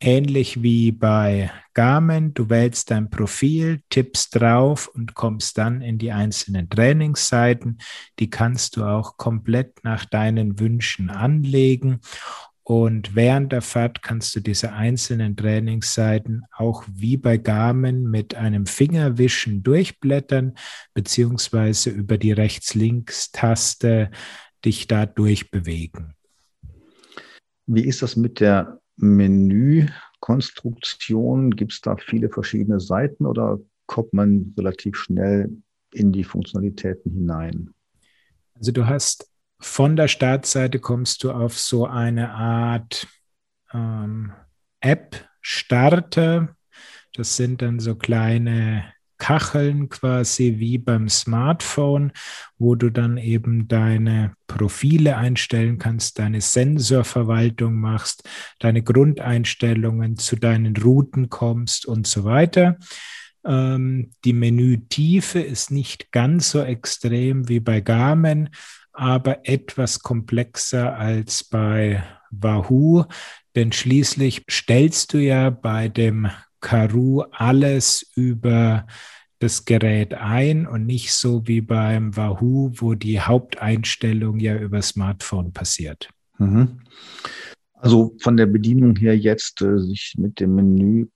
[0.00, 2.34] ähnlich wie bei Garmin.
[2.34, 7.78] Du wählst dein Profil, tippst drauf und kommst dann in die einzelnen Trainingsseiten.
[8.18, 12.00] Die kannst du auch komplett nach deinen Wünschen anlegen.
[12.70, 18.64] Und während der Fahrt kannst du diese einzelnen Trainingsseiten auch wie bei Garmin mit einem
[18.64, 20.54] Fingerwischen durchblättern,
[20.94, 24.12] beziehungsweise über die Rechts-Links-Taste
[24.64, 26.14] dich da durchbewegen.
[27.66, 31.56] Wie ist das mit der Menükonstruktion?
[31.56, 35.50] Gibt es da viele verschiedene Seiten oder kommt man relativ schnell
[35.92, 37.74] in die Funktionalitäten hinein?
[38.54, 39.29] Also du hast
[39.60, 43.06] von der Startseite kommst du auf so eine Art
[43.72, 44.32] ähm,
[44.80, 46.56] App-Starter.
[47.14, 52.12] Das sind dann so kleine Kacheln quasi wie beim Smartphone,
[52.58, 60.76] wo du dann eben deine Profile einstellen kannst, deine Sensorverwaltung machst, deine Grundeinstellungen zu deinen
[60.76, 62.78] Routen kommst und so weiter.
[63.44, 68.48] Ähm, die Menütiefe ist nicht ganz so extrem wie bei Garmin,
[69.00, 73.06] aber etwas komplexer als bei Wahoo,
[73.56, 76.28] denn schließlich stellst du ja bei dem
[76.60, 78.86] Karoo alles über
[79.38, 85.54] das Gerät ein und nicht so wie beim Wahoo, wo die Haupteinstellung ja über Smartphone
[85.54, 86.10] passiert.
[86.36, 86.82] Mhm.
[87.72, 91.06] Also von der Bedienung her jetzt äh, sich mit dem Menü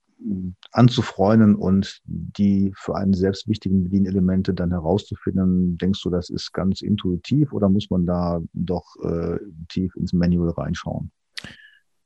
[0.75, 6.81] anzufreunden und die für einen selbst wichtigen Bedienelemente dann herauszufinden, denkst du, das ist ganz
[6.81, 9.37] intuitiv oder muss man da doch äh,
[9.69, 11.11] tief ins Manual reinschauen?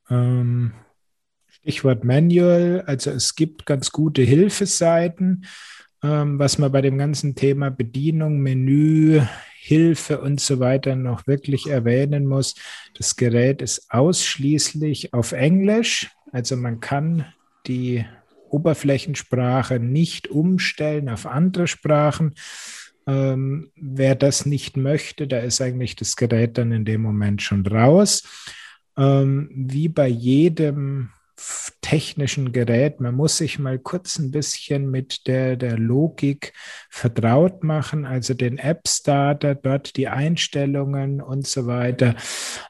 [0.09, 0.73] Ähm,
[1.47, 5.45] Stichwort Manual, also es gibt ganz gute Hilfeseiten,
[6.03, 9.21] ähm, was man bei dem ganzen Thema Bedienung, Menü,
[9.61, 12.55] Hilfe und so weiter noch wirklich erwähnen muss.
[12.97, 16.09] Das Gerät ist ausschließlich auf Englisch.
[16.31, 17.25] Also man kann
[17.67, 18.05] die
[18.49, 22.33] Oberflächensprache nicht umstellen auf andere Sprachen.
[23.07, 27.65] Ähm, wer das nicht möchte, da ist eigentlich das Gerät dann in dem Moment schon
[27.65, 28.23] raus.
[28.97, 31.09] Ähm, wie bei jedem
[31.81, 32.99] technischen Gerät.
[32.99, 36.53] Man muss sich mal kurz ein bisschen mit der, der Logik
[36.89, 42.15] vertraut machen, also den App-Starter, dort die Einstellungen und so weiter.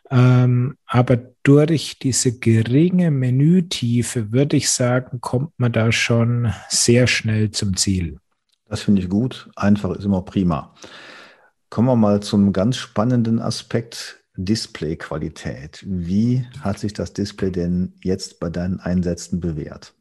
[0.10, 7.52] Ähm, aber durch diese geringe Menütiefe, würde ich sagen, kommt man da schon sehr schnell
[7.52, 8.20] zum Ziel.
[8.68, 9.50] Das finde ich gut.
[9.56, 10.76] Einfach ist immer prima.
[11.70, 15.84] Kommen wir mal zum ganz spannenden Aspekt Displayqualität.
[15.86, 19.94] Wie hat sich das Display denn jetzt bei deinen Einsätzen bewährt?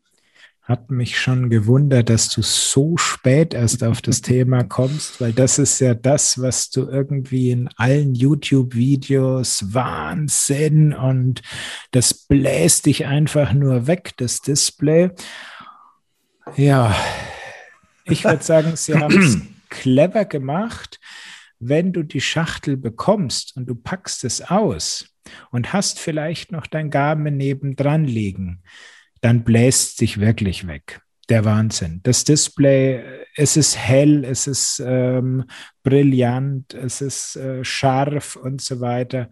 [0.63, 5.59] Hat mich schon gewundert, dass du so spät erst auf das Thema kommst, weil das
[5.59, 11.41] ist ja das, was du irgendwie in allen YouTube-Videos Wahnsinn und
[11.91, 15.11] das bläst dich einfach nur weg, das Display.
[16.55, 16.95] Ja,
[18.05, 19.39] ich würde sagen, sie haben es
[19.71, 21.01] clever gemacht
[21.61, 25.09] wenn du die Schachtel bekommst und du packst es aus
[25.51, 28.63] und hast vielleicht noch dein Garmin nebendran liegen,
[29.21, 31.01] dann bläst sich wirklich weg.
[31.29, 32.01] Der Wahnsinn.
[32.05, 33.05] Das Display,
[33.37, 35.45] es ist hell, es ist ähm,
[35.83, 39.29] brillant, es ist äh, scharf und so weiter.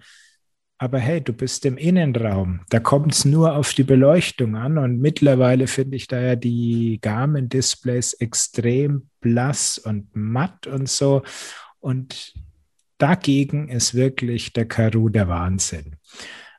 [0.78, 2.60] Aber hey, du bist im Innenraum.
[2.68, 4.76] Da kommt es nur auf die Beleuchtung an.
[4.76, 11.22] Und mittlerweile finde ich da ja die Garmin-Displays extrem blass und matt und so.
[11.86, 12.34] Und
[12.98, 15.94] dagegen ist wirklich der Karu der Wahnsinn.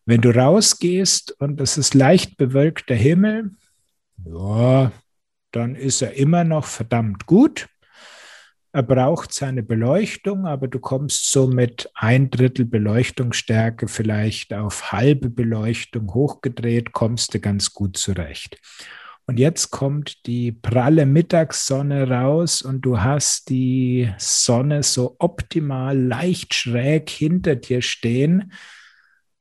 [0.05, 3.51] Wenn du rausgehst und es ist leicht bewölkter Himmel,
[4.23, 4.93] ja,
[5.51, 7.67] dann ist er immer noch verdammt gut.
[8.71, 15.29] Er braucht seine Beleuchtung, aber du kommst so mit ein Drittel Beleuchtungsstärke vielleicht auf halbe
[15.29, 18.61] Beleuchtung hochgedreht, kommst du ganz gut zurecht.
[19.29, 26.53] Und jetzt kommt die pralle Mittagssonne raus und du hast die Sonne so optimal leicht
[26.53, 28.53] schräg hinter dir stehen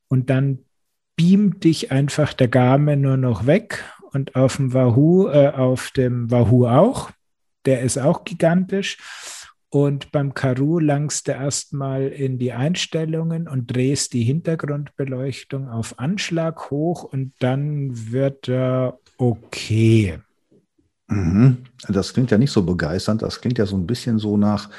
[0.09, 0.59] und dann
[1.15, 6.31] beamt dich einfach der Garmin nur noch weg und auf dem Wahoo, äh, auf dem
[6.33, 7.13] Wahoo auch.
[7.65, 8.99] Der ist auch gigantisch.
[9.69, 16.71] Und beim Karoo langst du erstmal in die Einstellungen und drehst die Hintergrundbeleuchtung auf Anschlag
[16.71, 20.19] hoch und dann wird er okay.
[21.09, 21.59] Mhm.
[21.89, 23.23] Das klingt ja nicht so begeisternd.
[23.23, 24.71] Das klingt ja so ein bisschen so nach,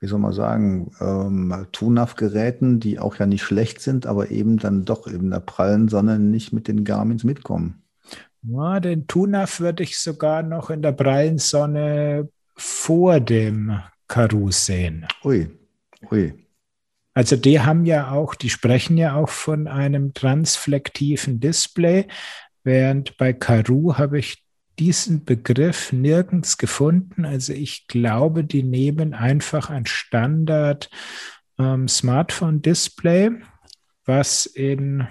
[0.00, 4.84] wie soll man sagen, ähm, TUNAV-Geräten, die auch ja nicht schlecht sind, aber eben dann
[4.84, 7.82] doch in der prallen Sonne nicht mit den Garmins mitkommen.
[8.42, 15.06] Ja, den TUNAV würde ich sogar noch in der prallen Sonne vor dem Karoo sehen.
[15.24, 15.48] Ui,
[16.10, 16.34] ui.
[17.14, 22.08] Also die haben ja auch, die sprechen ja auch von einem transflektiven Display.
[22.64, 24.42] Während bei Karoo habe ich
[24.78, 27.24] diesen Begriff nirgends gefunden.
[27.24, 30.90] Also ich glaube, die nehmen einfach ein Standard
[31.58, 33.30] ähm, Smartphone-Display,
[34.04, 35.06] was in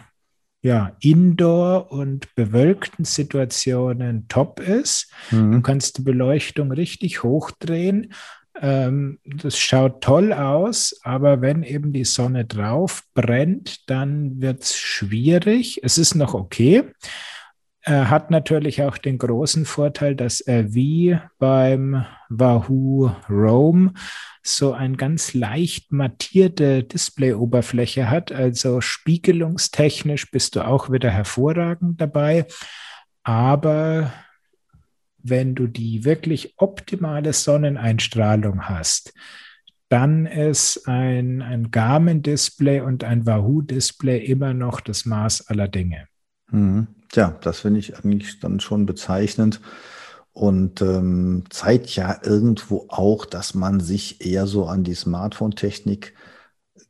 [0.61, 5.11] ja, Indoor- und bewölkten Situationen top ist.
[5.31, 5.51] Mhm.
[5.51, 8.13] Du kannst die Beleuchtung richtig hochdrehen.
[8.61, 14.77] Ähm, das schaut toll aus, aber wenn eben die Sonne drauf brennt, dann wird es
[14.77, 15.81] schwierig.
[15.83, 16.83] Es ist noch okay.
[17.85, 23.95] Er hat natürlich auch den großen Vorteil, dass er wie beim Wahoo Roam
[24.41, 28.31] so ein ganz leicht mattierte Displayoberfläche hat.
[28.31, 32.45] Also spiegelungstechnisch bist du auch wieder hervorragend dabei.
[33.23, 34.13] Aber
[35.17, 39.13] wenn du die wirklich optimale Sonneneinstrahlung hast,
[39.89, 46.07] dann ist ein, ein Garmin-Display und ein Wahoo-Display immer noch das Maß aller Dinge.
[46.49, 46.87] Mhm.
[47.13, 49.61] Tja, das finde ich eigentlich dann schon bezeichnend
[50.31, 56.15] und ähm, zeigt ja irgendwo auch, dass man sich eher so an die Smartphone-Technik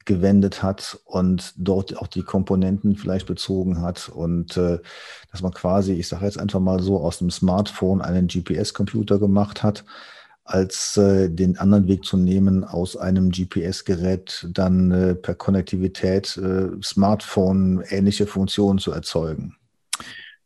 [0.05, 4.79] gewendet hat und dort auch die Komponenten vielleicht bezogen hat und äh,
[5.29, 9.61] dass man quasi, ich sage jetzt einfach mal so, aus dem Smartphone einen GPS-Computer gemacht
[9.61, 9.83] hat,
[10.45, 16.69] als äh, den anderen Weg zu nehmen, aus einem GPS-Gerät dann äh, per Konnektivität äh,
[16.81, 19.57] Smartphone-ähnliche Funktionen zu erzeugen.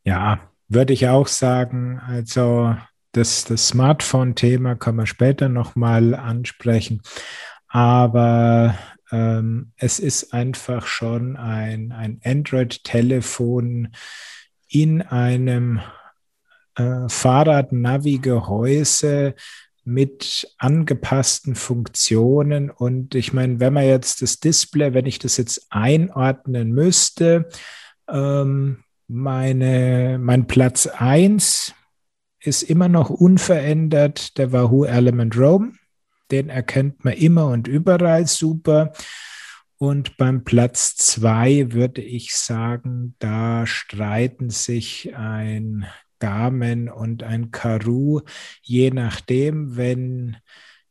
[0.07, 0.39] Ja,
[0.69, 1.99] würde ich auch sagen.
[1.99, 2.73] Also
[3.11, 7.01] das, das Smartphone-Thema kann man später nochmal ansprechen.
[7.67, 8.73] Aber
[9.11, 13.89] ähm, es ist einfach schon ein, ein Android-Telefon
[14.69, 15.81] in einem
[16.75, 19.35] äh, Fahrrad-Navi-Gehäuse,
[19.83, 22.69] mit angepassten Funktionen.
[22.69, 27.49] Und ich meine, wenn man jetzt das Display, wenn ich das jetzt einordnen müsste,
[28.09, 31.73] ähm, meine, mein Platz 1
[32.39, 35.77] ist immer noch unverändert der Wahoo Element Roam.
[36.31, 38.91] Den erkennt man immer und überall super.
[39.77, 45.85] Und beim Platz 2 würde ich sagen, da streiten sich ein
[46.19, 48.21] Garmin und ein Karoo,
[48.61, 50.37] je nachdem, wenn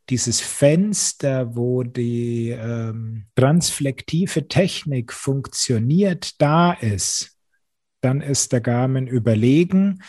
[0.09, 7.36] dieses Fenster, wo die ähm, transflektive Technik funktioniert, da ist,
[8.07, 10.01] dann ist der Garmin überlegen.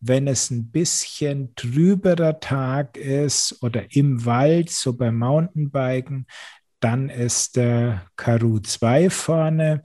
[0.00, 6.26] Wenn es ein bisschen trüberer Tag ist oder im Wald, so beim Mountainbiken,
[6.80, 9.82] dann ist der Karoo 2 vorne.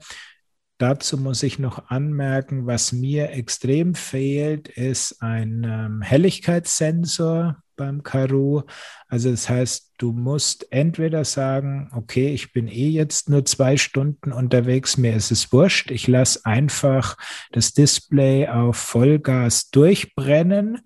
[0.78, 8.62] Dazu muss ich noch anmerken, was mir extrem fehlt, ist ein ähm, Helligkeitssensor beim Karoo.
[9.08, 14.32] Also das heißt, du musst entweder sagen, okay, ich bin eh jetzt nur zwei Stunden
[14.32, 17.16] unterwegs, mir ist es wurscht, ich lasse einfach
[17.52, 20.80] das Display auf Vollgas durchbrennen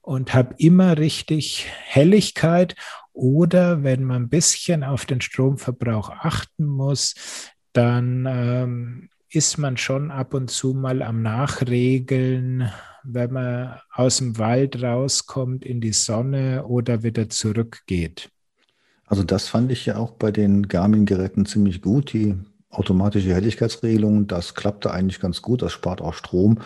[0.00, 2.74] und habe immer richtig Helligkeit.
[3.12, 7.14] Oder wenn man ein bisschen auf den Stromverbrauch achten muss,
[7.72, 12.70] dann ähm, ist man schon ab und zu mal am Nachregeln,
[13.04, 18.30] wenn man aus dem Wald rauskommt in die Sonne oder wieder zurückgeht.
[19.06, 22.36] Also das fand ich ja auch bei den Garmin-Geräten ziemlich gut, die
[22.70, 26.58] automatische Helligkeitsregelung, das klappte eigentlich ganz gut, das spart auch Strom.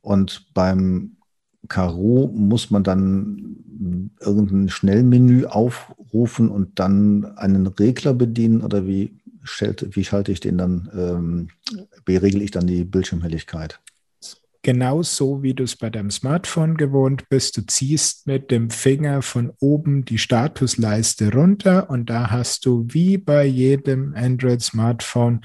[0.00, 1.16] Und beim
[1.68, 9.19] Karo muss man dann irgendein Schnellmenü aufrufen und dann einen Regler bedienen oder wie
[9.50, 11.48] stellt, wie schalte ich den dann, ähm,
[12.06, 13.80] wie regle ich dann die Bildschirmhelligkeit?
[14.62, 19.52] Genauso wie du es bei deinem Smartphone gewohnt bist, du ziehst mit dem Finger von
[19.58, 25.40] oben die Statusleiste runter und da hast du wie bei jedem Android-Smartphone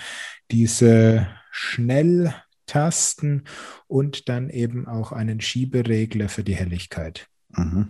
[0.52, 3.46] diese Schnelltasten
[3.88, 7.30] und dann eben auch einen Schieberegler für die Helligkeit.
[7.56, 7.88] Mhm.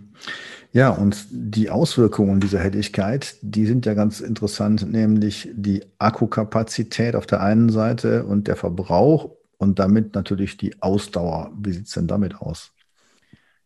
[0.72, 7.26] Ja, und die Auswirkungen dieser Helligkeit, die sind ja ganz interessant, nämlich die Akkukapazität auf
[7.26, 11.52] der einen Seite und der Verbrauch und damit natürlich die Ausdauer.
[11.58, 12.72] Wie sieht es denn damit aus?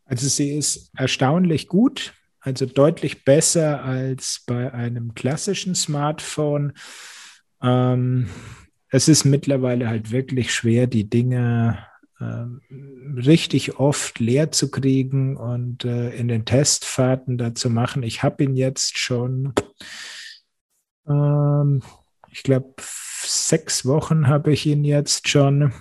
[0.05, 6.73] Also sie ist erstaunlich gut, also deutlich besser als bei einem klassischen Smartphone.
[7.63, 8.29] Ähm,
[8.89, 11.79] es ist mittlerweile halt wirklich schwer, die Dinge
[12.21, 18.03] richtig oft leer zu kriegen und äh, in den Testfahrten dazu machen.
[18.03, 19.55] Ich habe ihn jetzt schon,
[21.09, 21.83] ähm,
[22.31, 22.75] ich glaube,
[23.25, 25.73] sechs Wochen habe ich ihn jetzt schon.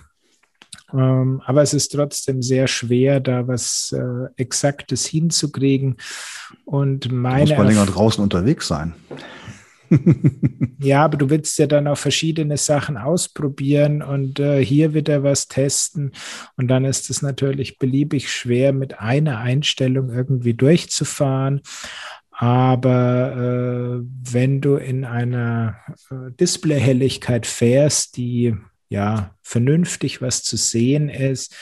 [0.92, 5.96] Ähm, aber es ist trotzdem sehr schwer, da was äh, Exaktes hinzukriegen.
[6.64, 7.44] Und meine.
[7.44, 8.94] Da muss man länger draußen unterwegs sein.
[10.78, 15.48] Ja, aber du willst ja dann auch verschiedene Sachen ausprobieren und äh, hier wieder was
[15.48, 16.12] testen.
[16.56, 21.60] Und dann ist es natürlich beliebig schwer, mit einer Einstellung irgendwie durchzufahren.
[22.30, 25.76] Aber äh, wenn du in einer
[26.10, 28.56] äh, Displayhelligkeit fährst, die
[28.88, 31.54] ja vernünftig was zu sehen ist,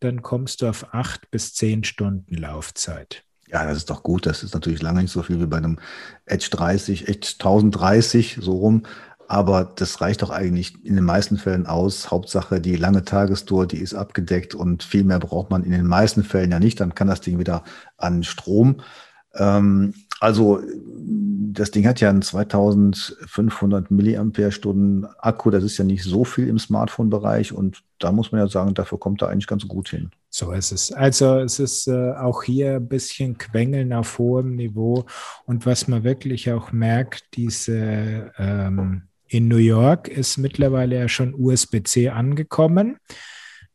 [0.00, 3.24] dann kommst du auf acht bis zehn Stunden Laufzeit.
[3.54, 4.26] Ja, das ist doch gut.
[4.26, 5.78] Das ist natürlich lange nicht so viel wie bei einem
[6.26, 8.82] Edge 30, Edge 1030, so rum.
[9.28, 12.10] Aber das reicht doch eigentlich in den meisten Fällen aus.
[12.10, 16.24] Hauptsache, die lange Tagestour, die ist abgedeckt und viel mehr braucht man in den meisten
[16.24, 16.80] Fällen ja nicht.
[16.80, 17.62] Dann kann das Ding wieder
[17.96, 18.80] an Strom.
[19.34, 20.60] Ähm, also
[21.52, 25.50] das Ding hat ja einen 2500 Milliampere-Stunden Akku.
[25.50, 27.52] Das ist ja nicht so viel im Smartphone-Bereich.
[27.52, 30.10] Und da muss man ja sagen, dafür kommt er eigentlich ganz gut hin.
[30.36, 30.90] So ist es.
[30.90, 35.06] Also es ist äh, auch hier ein bisschen Quengeln auf hohem Niveau.
[35.46, 41.36] Und was man wirklich auch merkt, diese ähm, in New York ist mittlerweile ja schon
[41.36, 42.96] USB-C angekommen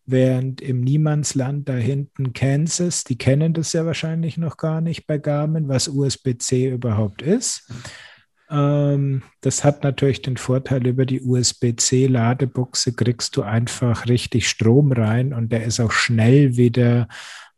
[0.06, 5.20] während im Niemandsland da hinten Kansas, die kennen das ja wahrscheinlich noch gar nicht bei
[5.20, 7.72] Garmin, was USB-C überhaupt ist.
[8.50, 15.34] Ähm, das hat natürlich den Vorteil, über die USB-C-Ladebuchse kriegst du einfach richtig Strom rein
[15.34, 17.08] und der ist auch schnell wieder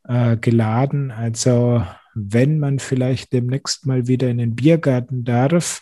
[0.04, 1.10] äh, geladen.
[1.10, 1.84] Also
[2.14, 5.80] wenn man vielleicht demnächst mal wieder in den Biergarten darf,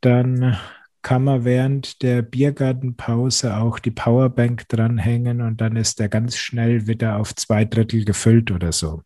[0.00, 0.56] dann
[1.02, 6.86] kann man während der Biergartenpause auch die Powerbank dranhängen und dann ist der ganz schnell
[6.86, 9.02] wieder auf zwei Drittel gefüllt oder so.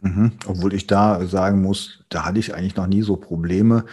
[0.00, 0.32] Mhm.
[0.46, 3.84] Obwohl ich da sagen muss, da hatte ich eigentlich noch nie so Probleme.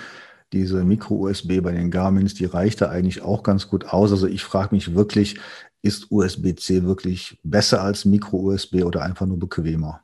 [0.53, 4.11] Diese Micro-USB bei den Garmins, die reicht da eigentlich auch ganz gut aus.
[4.11, 5.39] Also ich frage mich wirklich,
[5.81, 10.03] ist USB-C wirklich besser als Micro-USB oder einfach nur bequemer?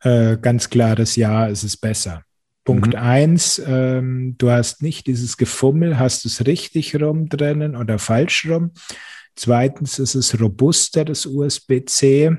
[0.00, 2.22] Äh, ganz klares Ja, es ist besser.
[2.64, 3.00] Punkt mhm.
[3.00, 8.46] eins, ähm, du hast nicht dieses Gefummel, hast du es richtig rum drinnen oder falsch
[8.48, 8.72] rum.
[9.36, 12.36] Zweitens ist es robuster, das USB-C.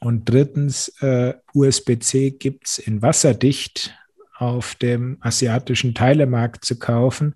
[0.00, 3.94] Und drittens, äh, USB-C gibt es in wasserdicht
[4.36, 7.34] auf dem asiatischen Teilemarkt zu kaufen.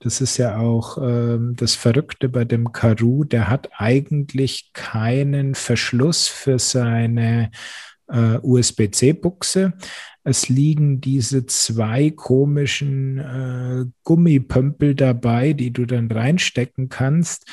[0.00, 3.24] Das ist ja auch ähm, das Verrückte bei dem Karoo.
[3.24, 7.50] Der hat eigentlich keinen Verschluss für seine
[8.08, 9.74] äh, USB-C-Buchse.
[10.22, 17.46] Es liegen diese zwei komischen äh, Gummipömpel dabei, die du dann reinstecken kannst,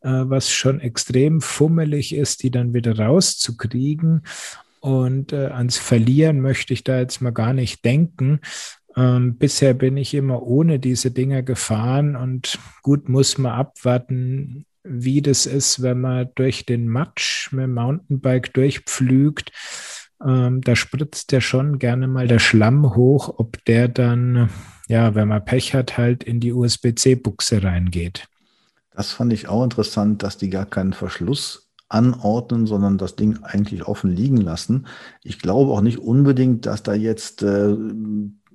[0.00, 4.22] äh, was schon extrem fummelig ist, die dann wieder rauszukriegen.
[4.80, 8.40] Und äh, ans Verlieren möchte ich da jetzt mal gar nicht denken.
[8.96, 15.22] Ähm, bisher bin ich immer ohne diese Dinger gefahren und gut muss man abwarten, wie
[15.22, 19.52] das ist, wenn man durch den Matsch mit dem Mountainbike durchpflügt.
[20.26, 24.50] Ähm, da spritzt ja schon gerne mal der Schlamm hoch, ob der dann,
[24.88, 28.26] ja, wenn man Pech hat, halt in die USB-C-Buchse reingeht.
[28.90, 33.86] Das fand ich auch interessant, dass die gar keinen Verschluss anordnen, sondern das Ding eigentlich
[33.86, 34.86] offen liegen lassen.
[35.22, 37.74] Ich glaube auch nicht unbedingt, dass da jetzt äh,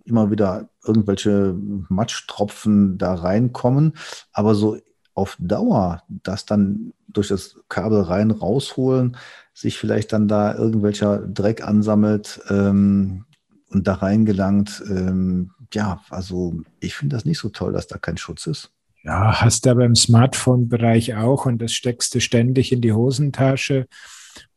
[0.06, 1.56] immer wieder irgendwelche
[1.90, 3.94] Matschtropfen da reinkommen,
[4.32, 4.78] aber so
[5.16, 9.18] auf Dauer das dann durch das Kabel rein rausholen,
[9.54, 13.26] sich vielleicht dann da irgendwelcher Dreck ansammelt ähm,
[13.70, 14.84] und da reingelangt.
[14.88, 18.72] Ähm, ja, also ich finde das nicht so toll, dass da kein Schutz ist.
[19.04, 23.88] Ja, hast du aber im Smartphone-Bereich auch und das steckst du ständig in die Hosentasche.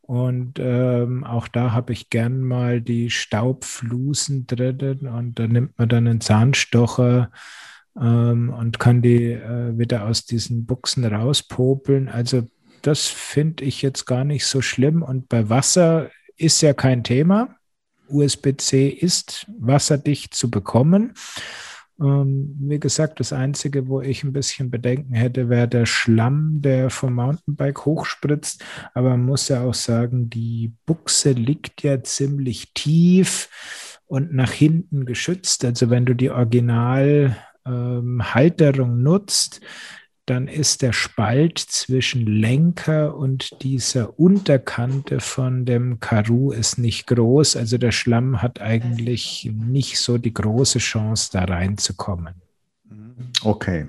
[0.02, 5.88] Und ähm, auch da habe ich gern mal die Staubflusen drin und da nimmt man
[5.88, 7.32] dann einen Zahnstocher
[8.00, 12.08] ähm, und kann die äh, wieder aus diesen Buchsen rauspopeln.
[12.08, 12.46] Also
[12.82, 15.02] das finde ich jetzt gar nicht so schlimm.
[15.02, 17.56] Und bei Wasser ist ja kein Thema.
[18.08, 21.14] USB-C ist wasserdicht zu bekommen.
[21.98, 26.90] Ähm, wie gesagt, das Einzige, wo ich ein bisschen Bedenken hätte, wäre der Schlamm, der
[26.90, 28.62] vom Mountainbike hochspritzt.
[28.94, 33.48] Aber man muss ja auch sagen, die Buchse liegt ja ziemlich tief
[34.06, 35.64] und nach hinten geschützt.
[35.64, 39.60] Also wenn du die Originalhalterung ähm, nutzt,
[40.26, 47.56] dann ist der Spalt zwischen Lenker und dieser Unterkante von dem Karoo ist nicht groß.
[47.56, 52.34] Also der Schlamm hat eigentlich nicht so die große Chance, da reinzukommen.
[53.42, 53.86] Okay.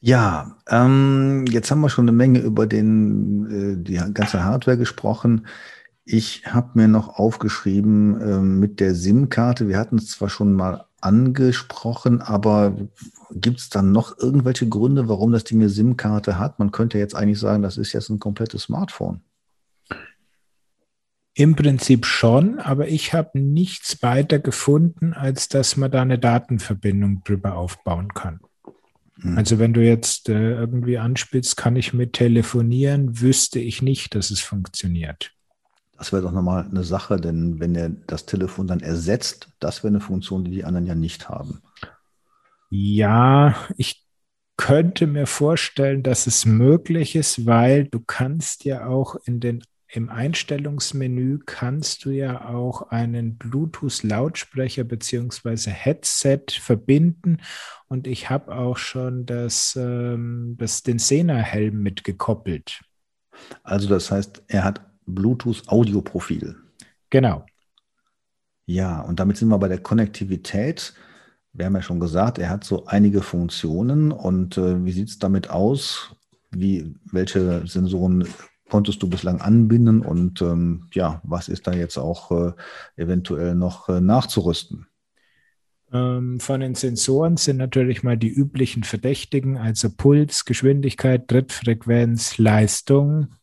[0.00, 5.46] Ja, ähm, jetzt haben wir schon eine Menge über den, äh, die ganze Hardware gesprochen.
[6.04, 9.68] Ich habe mir noch aufgeschrieben äh, mit der SIM-Karte.
[9.68, 12.76] Wir hatten es zwar schon mal angesprochen, aber
[13.32, 16.58] gibt es dann noch irgendwelche Gründe, warum das Ding eine SIM-Karte hat?
[16.58, 19.22] Man könnte jetzt eigentlich sagen, das ist jetzt ein komplettes Smartphone.
[21.34, 27.22] Im Prinzip schon, aber ich habe nichts weiter gefunden, als dass man da eine Datenverbindung
[27.24, 28.40] drüber aufbauen kann.
[29.20, 29.38] Hm.
[29.38, 34.30] Also wenn du jetzt äh, irgendwie anspielst, kann ich mit telefonieren, wüsste ich nicht, dass
[34.30, 35.32] es funktioniert.
[36.00, 39.88] Das wäre doch nochmal eine Sache, denn wenn er das Telefon dann ersetzt, das wäre
[39.88, 41.60] eine Funktion, die die anderen ja nicht haben.
[42.70, 44.02] Ja, ich
[44.56, 50.08] könnte mir vorstellen, dass es möglich ist, weil du kannst ja auch in den im
[50.08, 55.70] Einstellungsmenü kannst du ja auch einen Bluetooth-Lautsprecher bzw.
[55.70, 57.42] Headset verbinden
[57.88, 62.80] und ich habe auch schon das, ähm, das, den Sena-Helm mitgekoppelt.
[63.64, 66.56] Also das heißt, er hat Bluetooth-Audioprofil.
[67.10, 67.44] Genau.
[68.66, 70.94] Ja, und damit sind wir bei der Konnektivität.
[71.52, 74.12] Wir haben ja schon gesagt, er hat so einige Funktionen.
[74.12, 76.14] Und äh, wie sieht es damit aus?
[76.50, 78.26] Wie, welche Sensoren
[78.68, 80.02] konntest du bislang anbinden?
[80.02, 82.52] Und ähm, ja, was ist da jetzt auch äh,
[82.96, 84.86] eventuell noch äh, nachzurüsten?
[85.92, 93.34] Ähm, von den Sensoren sind natürlich mal die üblichen Verdächtigen, also Puls, Geschwindigkeit, Trittfrequenz, Leistung.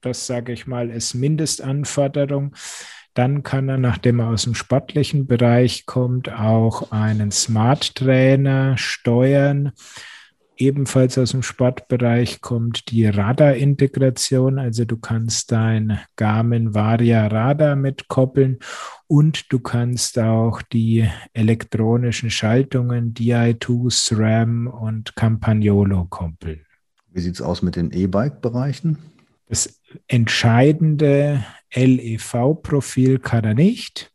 [0.00, 2.54] Das sage ich mal, ist Mindestanforderung.
[3.14, 9.72] Dann kann er, nachdem er aus dem sportlichen Bereich kommt, auch einen Smart Trainer steuern.
[10.56, 18.58] Ebenfalls aus dem Sportbereich kommt die Radar-Integration, also du kannst dein Garmin Varia Radar mitkoppeln
[19.06, 26.66] und du kannst auch die elektronischen Schaltungen Di2, SRAM und Campagnolo koppeln.
[27.12, 28.98] Wie sieht es aus mit den E-Bike-Bereichen?
[29.46, 34.12] Das entscheidende LEV-Profil kann er nicht.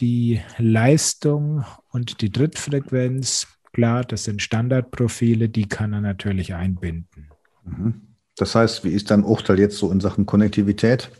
[0.00, 7.30] Die Leistung und die Drittfrequenz, klar, das sind Standardprofile, die kann er natürlich einbinden.
[7.64, 8.02] Mhm.
[8.36, 11.10] Das heißt, wie ist dein Urteil jetzt so in Sachen Konnektivität?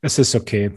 [0.00, 0.70] Es ist okay.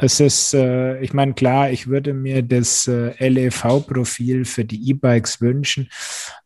[0.00, 5.40] Es ist, äh, ich meine, klar, ich würde mir das äh, LEV-Profil für die E-Bikes
[5.40, 5.88] wünschen,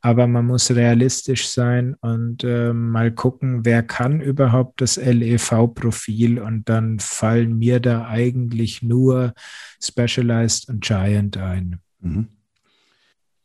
[0.00, 6.66] aber man muss realistisch sein und äh, mal gucken, wer kann überhaupt das LEV-Profil und
[6.70, 9.34] dann fallen mir da eigentlich nur
[9.82, 11.78] Specialized und Giant ein.
[12.00, 12.28] Mhm.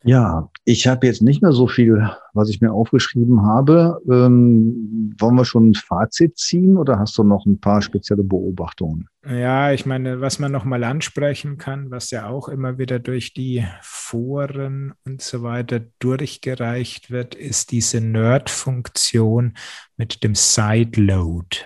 [0.08, 4.02] Ja, ich habe jetzt nicht mehr so viel, was ich mir aufgeschrieben habe.
[4.10, 9.10] Ähm, wollen wir schon ein Fazit ziehen oder hast du noch ein paar spezielle Beobachtungen?
[9.30, 13.66] Ja, ich meine, was man nochmal ansprechen kann, was ja auch immer wieder durch die
[13.82, 19.58] Foren und so weiter durchgereicht wird, ist diese Nerd-Funktion
[19.98, 21.66] mit dem Sideload.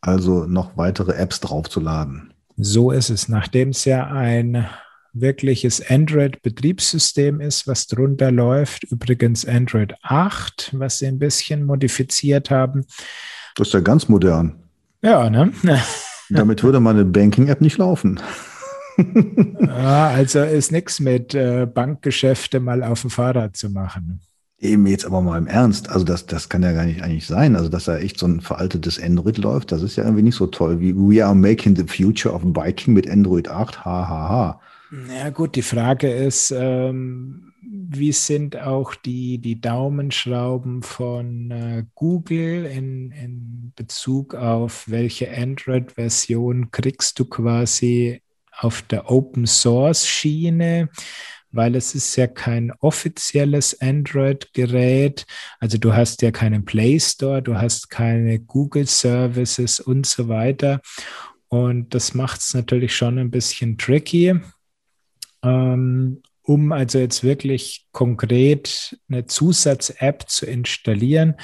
[0.00, 2.32] Also noch weitere Apps draufzuladen.
[2.56, 3.28] So ist es.
[3.28, 4.66] Nachdem es ja ein
[5.12, 8.84] wirkliches Android-Betriebssystem ist, was drunter läuft.
[8.84, 12.86] Übrigens Android 8, was sie ein bisschen modifiziert haben.
[13.56, 14.56] Das ist ja ganz modern.
[15.02, 15.52] Ja, ne?
[16.30, 18.20] Damit würde meine Banking-App nicht laufen.
[19.60, 24.20] ja, also ist nichts mit äh, Bankgeschäfte mal auf dem Fahrrad zu machen.
[24.58, 27.56] Eben jetzt aber mal im Ernst, also das, das kann ja gar nicht eigentlich sein.
[27.56, 30.46] Also, dass da echt so ein veraltetes Android läuft, das ist ja irgendwie nicht so
[30.46, 34.08] toll wie We are making the future of biking mit Android 8, hahaha.
[34.08, 34.60] Ha, ha.
[34.90, 42.66] Ja gut, die Frage ist, ähm, wie sind auch die, die Daumenschrauben von äh, Google
[42.66, 48.22] in, in Bezug auf welche Android-Version kriegst du quasi
[48.58, 50.88] auf der Open Source Schiene?
[51.52, 55.26] weil es ist ja kein offizielles Android-Gerät.
[55.58, 60.80] Also du hast ja keinen Play Store, du hast keine Google Services und so weiter.
[61.48, 64.40] Und das macht es natürlich schon ein bisschen tricky.
[65.42, 71.34] Ähm, um also jetzt wirklich konkret eine Zusatz-App zu installieren,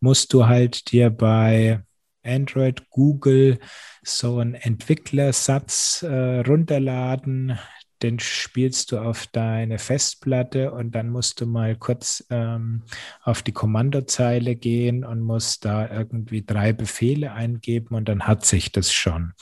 [0.00, 1.82] musst du halt dir bei
[2.24, 3.58] Android, Google
[4.02, 7.58] so einen Entwicklersatz äh, runterladen.
[8.02, 12.82] Den spielst du auf deine Festplatte und dann musst du mal kurz ähm,
[13.22, 18.72] auf die Kommandozeile gehen und musst da irgendwie drei Befehle eingeben und dann hat sich
[18.72, 19.32] das schon.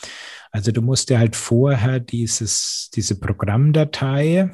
[0.50, 4.50] Also du musst dir halt vorher dieses, diese Programmdatei,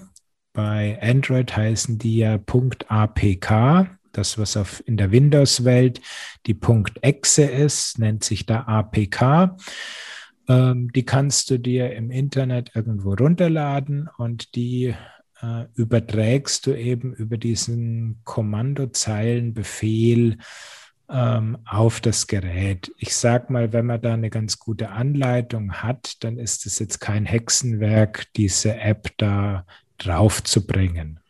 [0.53, 6.01] bei Android heißen die ja .apk, das was auf, in der Windows-Welt
[6.47, 6.59] die
[7.01, 9.57] .exe ist, nennt sich da apk.
[10.53, 14.95] Ähm, die kannst du dir im Internet irgendwo runterladen und die
[15.41, 20.37] äh, überträgst du eben über diesen Kommandozeilenbefehl
[21.09, 22.93] ähm, auf das Gerät.
[22.99, 27.01] Ich sage mal, wenn man da eine ganz gute Anleitung hat, dann ist es jetzt
[27.01, 29.65] kein Hexenwerk, diese App da
[29.99, 31.21] drauf zu bringen.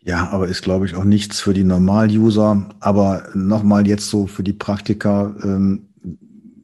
[0.00, 2.70] Ja, aber ist, glaube ich, auch nichts für die Normal-User.
[2.80, 5.87] Aber nochmal jetzt so für die Praktiker, ähm,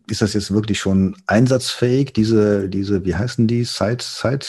[0.09, 4.47] ist das jetzt wirklich schon einsatzfähig, diese, diese, wie heißen die, Side, Side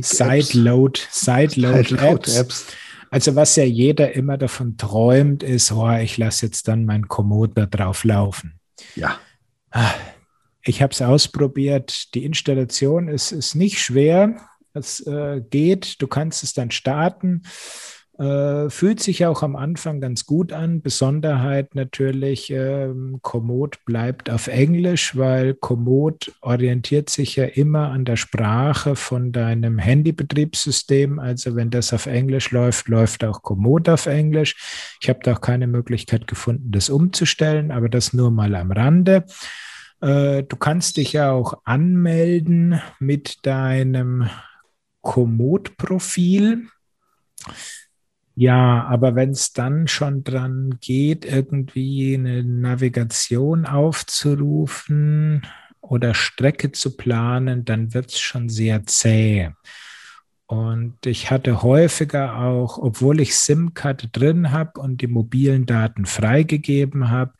[0.00, 2.36] Sideload, Sideload, Sideload Apps.
[2.36, 2.66] Apps.
[3.10, 7.52] Also was ja jeder immer davon träumt, ist, oh, ich lasse jetzt dann mein Komoot
[7.54, 8.58] da drauf laufen.
[8.94, 9.18] Ja.
[9.70, 9.92] Ah,
[10.62, 12.14] ich habe es ausprobiert.
[12.14, 14.36] Die Installation ist, ist nicht schwer.
[14.72, 16.00] Es äh, geht.
[16.00, 17.42] Du kannst es dann starten.
[18.18, 20.82] Äh, fühlt sich auch am Anfang ganz gut an.
[20.82, 28.16] Besonderheit natürlich, ähm, Komoot bleibt auf Englisch, weil Komoot orientiert sich ja immer an der
[28.16, 31.18] Sprache von deinem Handybetriebssystem.
[31.18, 34.56] Also wenn das auf Englisch läuft, läuft auch Komoot auf Englisch.
[35.00, 39.24] Ich habe da auch keine Möglichkeit gefunden, das umzustellen, aber das nur mal am Rande.
[40.02, 44.28] Äh, du kannst dich ja auch anmelden mit deinem
[45.00, 46.68] Komoot-Profil.
[48.42, 55.46] Ja, aber wenn es dann schon dran geht, irgendwie eine Navigation aufzurufen
[55.80, 59.50] oder Strecke zu planen, dann wird es schon sehr zäh.
[60.46, 67.10] Und ich hatte häufiger auch, obwohl ich SIM-Karte drin habe und die mobilen Daten freigegeben
[67.10, 67.34] habe,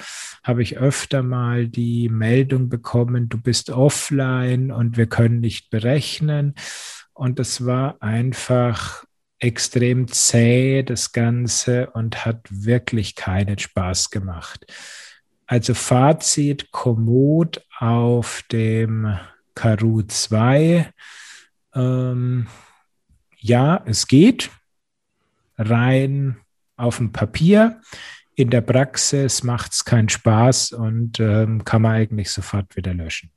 [0.45, 6.55] habe ich öfter mal die Meldung bekommen, du bist offline und wir können nicht berechnen.
[7.13, 9.05] Und es war einfach
[9.43, 14.65] extrem zäh, das Ganze, und hat wirklich keinen Spaß gemacht.
[15.47, 19.19] Also Fazit, Komoot auf dem
[19.57, 20.89] Karoo 2.
[21.75, 22.47] Ähm,
[23.37, 24.51] ja, es geht
[25.59, 26.37] rein
[26.77, 27.81] auf dem Papier.
[28.37, 33.33] In der Praxis macht es keinen Spaß und ähm, kann man eigentlich sofort wieder löschen.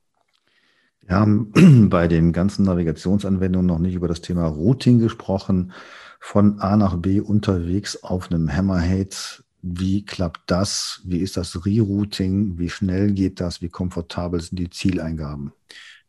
[1.08, 5.72] Wir haben bei den ganzen Navigationsanwendungen noch nicht über das Thema Routing gesprochen.
[6.20, 9.44] Von A nach B unterwegs auf einem Hammerhead.
[9.62, 11.02] Wie klappt das?
[11.06, 12.58] Wie ist das Rerouting?
[12.58, 13.62] Wie schnell geht das?
[13.62, 15.52] Wie komfortabel sind die Zieleingaben?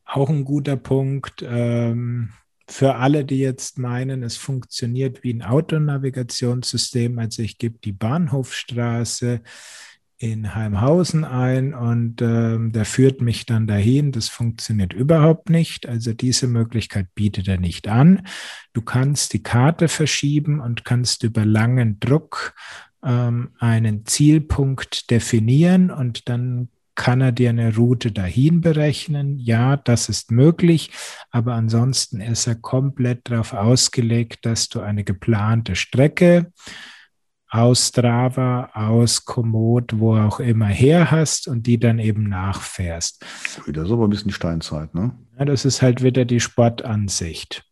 [0.06, 1.44] auch ein guter Punkt.
[1.46, 2.30] Ähm,
[2.68, 9.40] für alle, die jetzt meinen, es funktioniert wie ein Autonavigationssystem, also ich gebe die Bahnhofstraße
[10.18, 14.12] in Heimhausen ein und ähm, der führt mich dann dahin.
[14.12, 15.86] Das funktioniert überhaupt nicht.
[15.86, 18.26] Also diese Möglichkeit bietet er nicht an.
[18.72, 22.54] Du kannst die Karte verschieben und kannst über langen Druck
[23.04, 29.38] ähm, einen Zielpunkt definieren und dann kann er dir eine Route dahin berechnen?
[29.38, 30.90] Ja, das ist möglich,
[31.30, 36.52] aber ansonsten ist er komplett darauf ausgelegt, dass du eine geplante Strecke
[37.48, 43.24] aus Strava, aus Komoot, wo auch immer her hast und die dann eben nachfährst.
[43.66, 45.12] Das ist aber ein bisschen Steinzeit, ne?
[45.38, 47.62] Ja, das ist halt wieder die Sportansicht.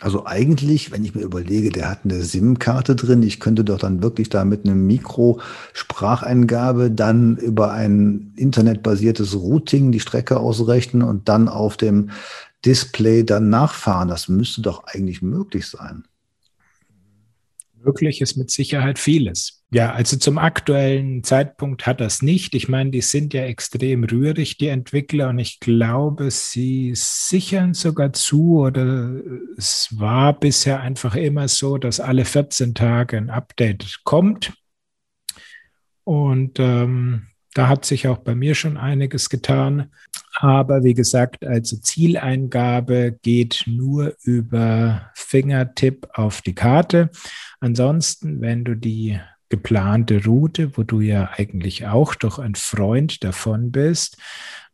[0.00, 4.02] Also eigentlich, wenn ich mir überlege, der hat eine SIM-Karte drin, ich könnte doch dann
[4.02, 11.48] wirklich da mit einem Mikro-Spracheingabe dann über ein internetbasiertes Routing die Strecke ausrechnen und dann
[11.48, 12.10] auf dem
[12.64, 14.08] Display dann nachfahren.
[14.08, 16.02] Das müsste doch eigentlich möglich sein
[17.84, 19.62] möglich ist mit Sicherheit vieles.
[19.70, 22.54] Ja, also zum aktuellen Zeitpunkt hat das nicht.
[22.54, 28.12] Ich meine, die sind ja extrem rührig, die Entwickler, und ich glaube, sie sichern sogar
[28.12, 29.14] zu oder
[29.56, 34.52] es war bisher einfach immer so, dass alle 14 Tage ein Update kommt.
[36.04, 39.90] Und ähm, da hat sich auch bei mir schon einiges getan.
[40.34, 47.10] Aber wie gesagt, also Zieleingabe geht nur über Fingertipp auf die Karte.
[47.60, 53.70] Ansonsten, wenn du die geplante Route, wo du ja eigentlich auch doch ein Freund davon
[53.70, 54.16] bist,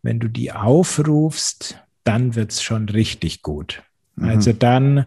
[0.02, 3.82] wenn du die aufrufst, dann wird es schon richtig gut.
[4.14, 4.28] Mhm.
[4.28, 5.06] Also dann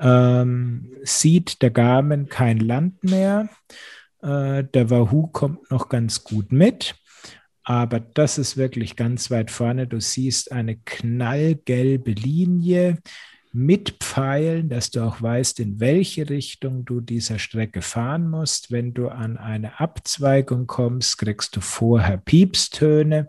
[0.00, 3.48] ähm, sieht der Garmin kein Land mehr.
[4.22, 6.96] Äh, der Wahoo kommt noch ganz gut mit.
[7.64, 9.86] Aber das ist wirklich ganz weit vorne.
[9.86, 12.98] Du siehst eine knallgelbe Linie
[13.54, 18.72] mit Pfeilen, dass du auch weißt, in welche Richtung du dieser Strecke fahren musst.
[18.72, 23.28] Wenn du an eine Abzweigung kommst, kriegst du vorher Piepstöne.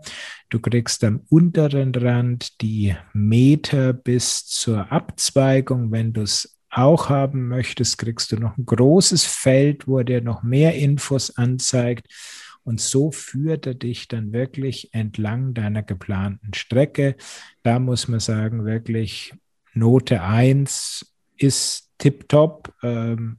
[0.50, 5.92] Du kriegst am unteren Rand die Meter bis zur Abzweigung.
[5.92, 10.42] Wenn du es auch haben möchtest, kriegst du noch ein großes Feld, wo dir noch
[10.42, 12.08] mehr Infos anzeigt.
[12.66, 17.14] Und so führt er dich dann wirklich entlang deiner geplanten Strecke.
[17.62, 19.32] Da muss man sagen, wirklich
[19.72, 23.38] Note 1 ist tipptopp, ähm,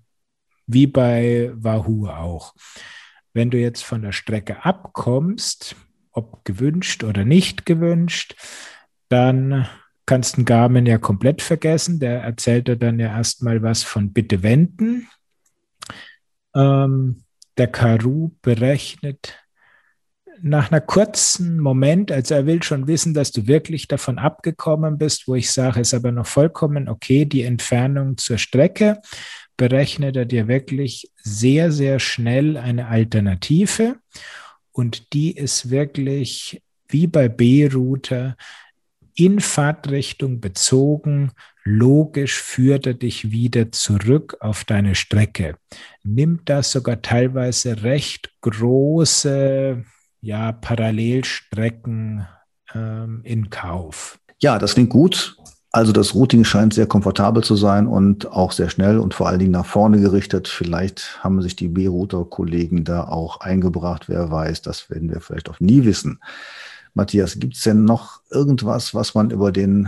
[0.65, 2.55] wie bei Wahoo auch.
[3.33, 5.75] Wenn du jetzt von der Strecke abkommst,
[6.11, 8.33] ob gewünscht oder nicht gewünscht,
[9.09, 9.67] dann
[10.05, 11.99] kannst du Garmin ja komplett vergessen.
[11.99, 15.09] Der erzählt dir dann ja erstmal was von Bitte wenden.
[16.55, 17.25] Ähm,
[17.57, 19.35] der Karu berechnet
[20.41, 25.27] nach einer kurzen Moment, also er will schon wissen, dass du wirklich davon abgekommen bist,
[25.27, 29.01] wo ich sage, ist aber noch vollkommen okay, die Entfernung zur Strecke,
[29.55, 33.95] berechnet er dir wirklich sehr, sehr schnell eine Alternative.
[34.71, 38.37] Und die ist wirklich wie bei B-Router
[39.17, 41.31] in Fahrtrichtung bezogen,
[41.63, 45.57] logisch führt er dich wieder zurück auf deine Strecke.
[46.03, 49.83] Nimmt das sogar teilweise recht große
[50.21, 52.27] ja, Parallelstrecken
[52.73, 54.19] ähm, in Kauf.
[54.39, 55.35] Ja, das klingt gut.
[55.71, 59.39] Also das Routing scheint sehr komfortabel zu sein und auch sehr schnell und vor allen
[59.39, 60.47] Dingen nach vorne gerichtet.
[60.47, 64.09] Vielleicht haben sich die B-Router-Kollegen da auch eingebracht.
[64.09, 66.19] Wer weiß, das werden wir vielleicht auch nie wissen.
[66.97, 69.87] Matthias, gibt es denn noch irgendwas, was man über den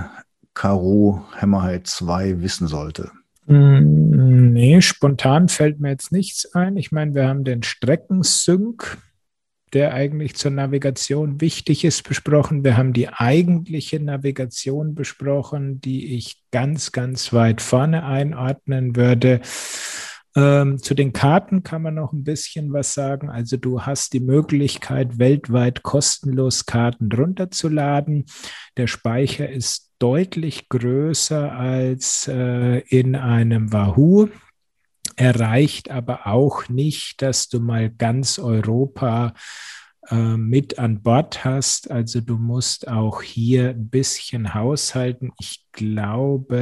[0.53, 3.11] Karo Hammerhead 2 wissen sollte?
[3.47, 6.77] Mm, nee, spontan fällt mir jetzt nichts ein.
[6.77, 8.99] Ich meine, wir haben den Streckensync,
[9.73, 12.63] der eigentlich zur Navigation wichtig ist, besprochen.
[12.63, 19.41] Wir haben die eigentliche Navigation besprochen, die ich ganz, ganz weit vorne einordnen würde.
[20.35, 23.29] Ähm, zu den Karten kann man noch ein bisschen was sagen.
[23.29, 28.25] Also du hast die Möglichkeit, weltweit kostenlos Karten runterzuladen.
[28.77, 34.29] Der Speicher ist deutlich größer als äh, in einem Wahoo.
[35.15, 39.33] Erreicht aber auch nicht, dass du mal ganz Europa
[40.09, 41.91] äh, mit an Bord hast.
[41.91, 45.31] Also du musst auch hier ein bisschen haushalten.
[45.39, 46.61] Ich glaube,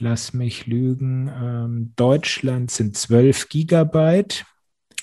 [0.00, 4.44] lass mich lügen, ähm, Deutschland sind 12 Gigabyte.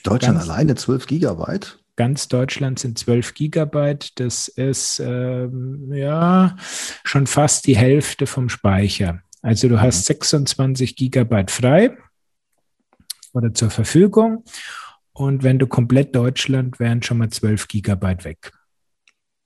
[0.04, 1.80] Deutschland ganz, alleine 12 Gigabyte?
[1.96, 4.20] Ganz Deutschland sind 12 Gigabyte.
[4.20, 6.56] Das ist ähm, ja
[7.04, 9.22] schon fast die Hälfte vom Speicher.
[9.42, 11.98] Also du hast 26 Gigabyte frei
[13.34, 14.44] oder zur Verfügung.
[15.14, 18.52] Und wenn du komplett Deutschland, wären schon mal 12 Gigabyte weg.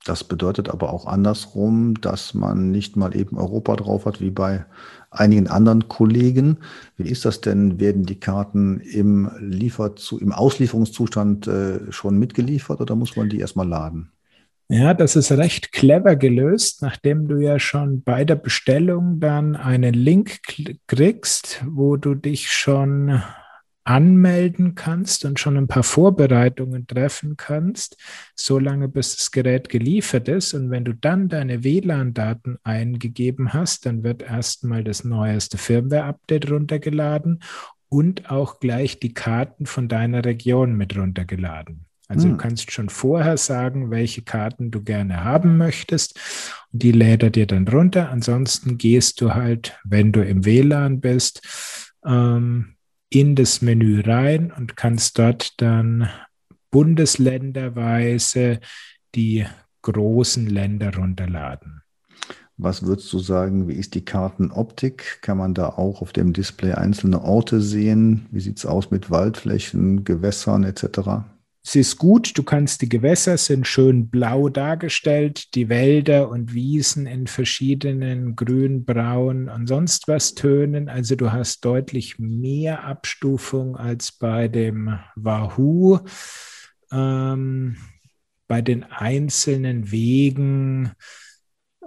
[0.03, 4.65] Das bedeutet aber auch andersrum, dass man nicht mal eben Europa drauf hat, wie bei
[5.11, 6.57] einigen anderen Kollegen.
[6.97, 7.79] Wie ist das denn?
[7.79, 13.67] Werden die Karten im, Lieferzu im Auslieferungszustand äh, schon mitgeliefert oder muss man die erstmal
[13.67, 14.11] laden?
[14.69, 19.93] Ja, das ist recht clever gelöst, nachdem du ja schon bei der Bestellung dann einen
[19.93, 20.39] Link
[20.87, 23.21] kriegst, wo du dich schon
[23.83, 27.97] anmelden kannst und schon ein paar Vorbereitungen treffen kannst,
[28.35, 30.53] solange bis das Gerät geliefert ist.
[30.53, 37.39] Und wenn du dann deine WLAN-Daten eingegeben hast, dann wird erstmal das neueste Firmware-Update runtergeladen
[37.89, 41.85] und auch gleich die Karten von deiner Region mit runtergeladen.
[42.07, 42.31] Also hm.
[42.31, 46.19] du kannst schon vorher sagen, welche Karten du gerne haben möchtest.
[46.71, 48.09] Und die lädt er dir dann runter.
[48.09, 51.41] Ansonsten gehst du halt, wenn du im WLAN bist,
[52.05, 52.75] ähm,
[53.11, 56.09] in das Menü rein und kannst dort dann
[56.71, 58.59] bundesländerweise
[59.13, 59.45] die
[59.81, 61.81] großen Länder runterladen.
[62.57, 65.19] Was würdest du sagen, wie ist die Kartenoptik?
[65.21, 68.27] Kann man da auch auf dem Display einzelne Orte sehen?
[68.31, 71.25] Wie sieht es aus mit Waldflächen, Gewässern etc.?
[71.63, 77.05] Es ist gut, du kannst die Gewässer sind schön blau dargestellt, die Wälder und Wiesen
[77.05, 80.89] in verschiedenen grün, braun und sonst was Tönen.
[80.89, 85.99] Also du hast deutlich mehr Abstufung als bei dem Wahoo.
[86.91, 87.77] Ähm,
[88.47, 90.91] bei den einzelnen Wegen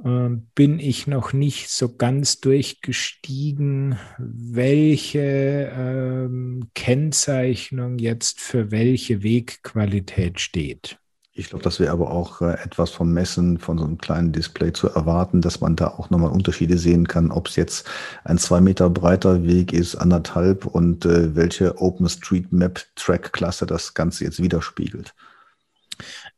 [0.03, 10.99] bin ich noch nicht so ganz durchgestiegen, welche ähm, Kennzeichnung jetzt für welche Wegqualität steht.
[11.37, 14.73] Ich glaube, das wäre aber auch äh, etwas vom Messen von so einem kleinen Display
[14.73, 17.89] zu erwarten, dass man da auch nochmal Unterschiede sehen kann, ob es jetzt
[18.25, 25.15] ein zwei Meter breiter Weg ist, anderthalb und äh, welche OpenStreetMap-Track-Klasse das Ganze jetzt widerspiegelt.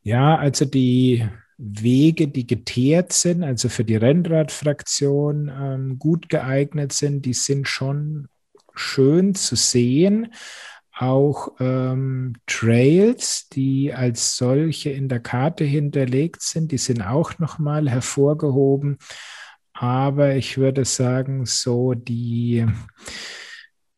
[0.01, 1.27] Ja, also die
[1.57, 8.27] Wege, die geteert sind, also für die Rennradfraktion ähm, gut geeignet sind, die sind schon
[8.75, 10.33] schön zu sehen.
[10.95, 17.89] Auch ähm, Trails, die als solche in der Karte hinterlegt sind, die sind auch nochmal
[17.89, 18.97] hervorgehoben.
[19.73, 22.65] Aber ich würde sagen, so die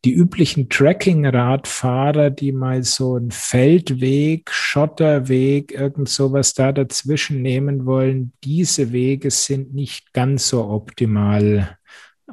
[0.05, 8.31] die üblichen Tracking-Radfahrer, die mal so einen Feldweg, Schotterweg, irgend sowas da dazwischen nehmen wollen,
[8.43, 11.77] diese Wege sind nicht ganz so optimal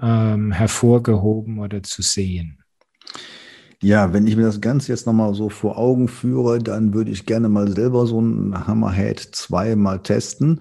[0.01, 2.59] ähm, hervorgehoben oder zu sehen.
[3.83, 7.27] Ja, wenn ich mir das Ganze jetzt nochmal so vor Augen führe, dann würde ich
[7.27, 10.61] gerne mal selber so ein Hammerhead 2 mal testen.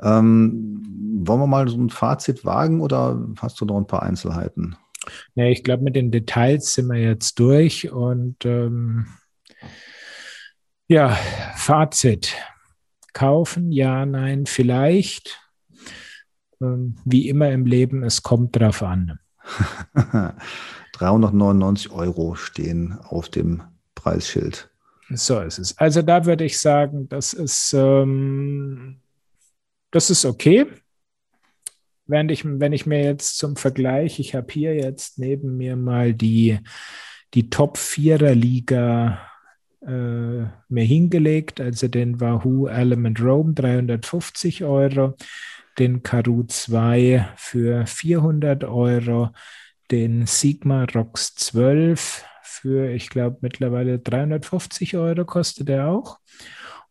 [0.00, 0.82] Ähm,
[1.24, 4.76] wollen wir mal so ein Fazit wagen oder hast du noch ein paar Einzelheiten?
[5.34, 9.06] Ja, ich glaube, mit den Details sind wir jetzt durch und ähm,
[10.88, 11.10] ja,
[11.56, 12.34] Fazit.
[13.12, 15.40] Kaufen, ja, nein, vielleicht.
[16.60, 19.18] Ähm, wie immer im Leben, es kommt drauf an.
[20.92, 23.62] 399 Euro stehen auf dem
[23.94, 24.70] Preisschild.
[25.10, 25.76] So ist es.
[25.78, 29.00] Also da würde ich sagen, das ist, ähm,
[29.90, 30.66] das ist okay.
[32.12, 36.12] Während ich, wenn ich mir jetzt zum Vergleich, ich habe hier jetzt neben mir mal
[36.12, 36.58] die,
[37.32, 39.18] die Top-4er-Liga
[39.80, 45.16] äh, mir hingelegt, also den Wahoo Element Rome 350 Euro,
[45.78, 49.30] den Karoo 2 für 400 Euro,
[49.90, 56.18] den Sigma Rox 12 für, ich glaube, mittlerweile 350 Euro kostet er auch.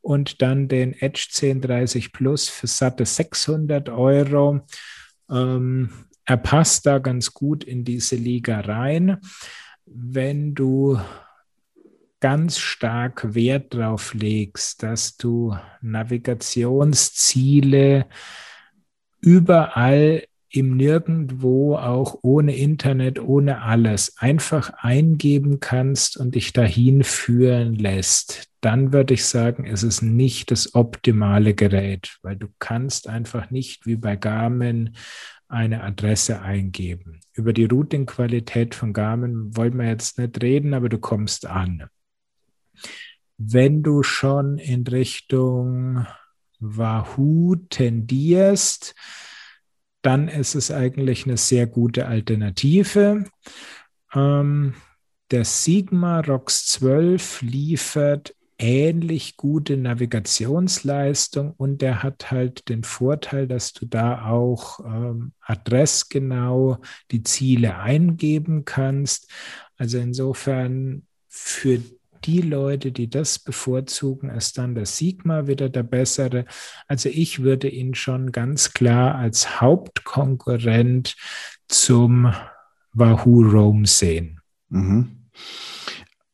[0.01, 4.65] Und dann den Edge 1030 Plus für satte 600 Euro.
[5.31, 5.89] Ähm,
[6.25, 9.17] er passt da ganz gut in diese Liga rein.
[9.85, 10.99] Wenn du
[12.19, 18.05] ganz stark Wert darauf legst, dass du Navigationsziele
[19.19, 27.75] überall im Nirgendwo, auch ohne Internet, ohne alles, einfach eingeben kannst und dich dahin führen
[27.75, 33.49] lässt, dann würde ich sagen, ist es nicht das optimale Gerät, weil du kannst einfach
[33.49, 34.95] nicht wie bei Garmin
[35.47, 37.19] eine Adresse eingeben.
[37.33, 41.87] Über die Routing-Qualität von Garmin wollen wir jetzt nicht reden, aber du kommst an.
[43.37, 46.05] Wenn du schon in Richtung
[46.59, 48.93] Wahoo tendierst,
[50.03, 53.25] dann ist es eigentlich eine sehr gute Alternative.
[54.13, 54.75] Ähm,
[55.31, 63.73] der Sigma ROX 12 liefert ähnlich gute Navigationsleistung und der hat halt den Vorteil, dass
[63.73, 66.77] du da auch ähm, adressgenau
[67.09, 69.31] die Ziele eingeben kannst.
[69.77, 71.79] Also insofern für
[72.23, 76.45] die Leute, die das bevorzugen, ist dann der Sigma wieder der bessere.
[76.87, 81.15] Also ich würde ihn schon ganz klar als Hauptkonkurrent
[81.67, 82.31] zum
[82.93, 84.39] Wahoo Roam sehen.
[84.69, 85.29] Mhm.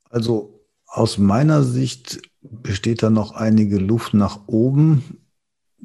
[0.10, 0.57] Also
[0.98, 5.04] aus meiner Sicht besteht da noch einige Luft nach oben.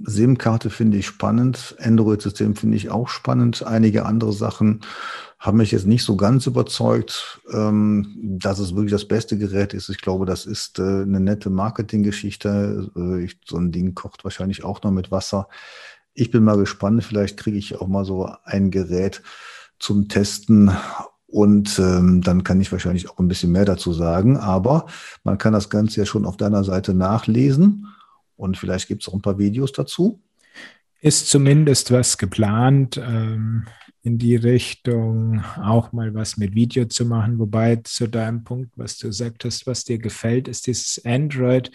[0.02, 3.62] SIM-Karte finde ich spannend, Android-System finde ich auch spannend.
[3.62, 4.80] Einige andere Sachen
[5.38, 9.90] haben mich jetzt nicht so ganz überzeugt, ähm, dass es wirklich das beste Gerät ist.
[9.90, 12.90] Ich glaube, das ist äh, eine nette Marketinggeschichte.
[12.96, 15.48] Äh, so ein Ding kocht wahrscheinlich auch noch mit Wasser.
[16.14, 17.04] Ich bin mal gespannt.
[17.04, 19.22] Vielleicht kriege ich auch mal so ein Gerät
[19.78, 20.70] zum Testen
[21.32, 24.36] und ähm, dann kann ich wahrscheinlich auch ein bisschen mehr dazu sagen.
[24.36, 24.86] Aber
[25.24, 27.86] man kann das Ganze ja schon auf deiner Seite nachlesen
[28.36, 30.20] und vielleicht gibt es auch ein paar Videos dazu.
[31.00, 33.00] Ist zumindest was geplant.
[33.02, 33.64] Ähm,
[34.02, 37.38] in die Richtung auch mal was mit Video zu machen.
[37.38, 41.70] Wobei zu deinem Punkt, was du gesagt hast, was dir gefällt, ist dieses Android.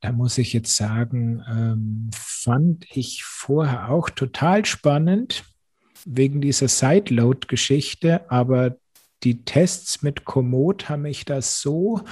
[0.00, 5.44] Da muss ich jetzt sagen, ähm, fand ich vorher auch total spannend
[6.04, 8.76] wegen dieser Sideload-Geschichte, aber
[9.24, 12.02] die Tests mit Komoot haben mich da so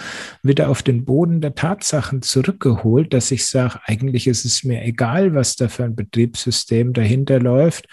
[0.42, 5.34] wieder auf den Boden der Tatsachen zurückgeholt, dass ich sage, eigentlich ist es mir egal,
[5.34, 7.86] was da für ein Betriebssystem dahinter läuft.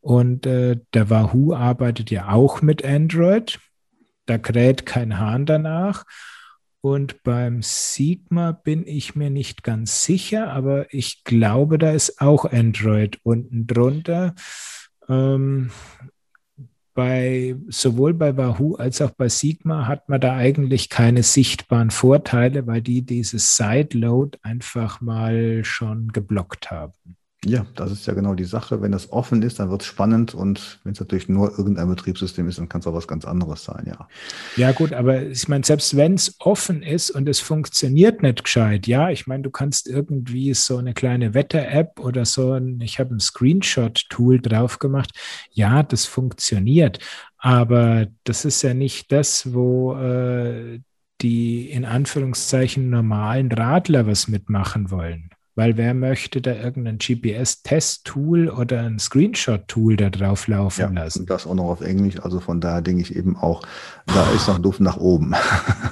[0.00, 3.60] Und äh, der Wahoo arbeitet ja auch mit Android.
[4.26, 6.04] Da kräht kein Hahn danach.
[6.80, 12.44] Und beim Sigma bin ich mir nicht ganz sicher, aber ich glaube, da ist auch
[12.44, 14.34] Android unten drunter.
[15.08, 15.70] Ähm,
[16.94, 22.66] bei, sowohl bei Wahoo als auch bei Sigma hat man da eigentlich keine sichtbaren Vorteile,
[22.68, 27.16] weil die dieses Sideload einfach mal schon geblockt haben.
[27.46, 28.80] Ja, das ist ja genau die Sache.
[28.80, 32.48] Wenn das offen ist, dann wird es spannend und wenn es natürlich nur irgendein Betriebssystem
[32.48, 34.08] ist, dann kann es auch was ganz anderes sein, ja.
[34.56, 38.86] Ja, gut, aber ich meine, selbst wenn es offen ist und es funktioniert nicht gescheit,
[38.86, 43.14] ja, ich meine, du kannst irgendwie so eine kleine Wetter-App oder so ein, ich habe
[43.14, 45.10] ein Screenshot-Tool drauf gemacht,
[45.50, 46.98] ja, das funktioniert.
[47.36, 50.80] Aber das ist ja nicht das, wo äh,
[51.20, 55.33] die in Anführungszeichen normalen Radler was mitmachen wollen.
[55.56, 61.20] Weil wer möchte da irgendein GPS-Test-Tool oder ein Screenshot-Tool da drauf laufen ja, lassen?
[61.20, 62.20] Und das auch noch auf Englisch.
[62.20, 63.62] Also von daher denke ich eben auch,
[64.06, 65.34] da ist noch Luft nach oben.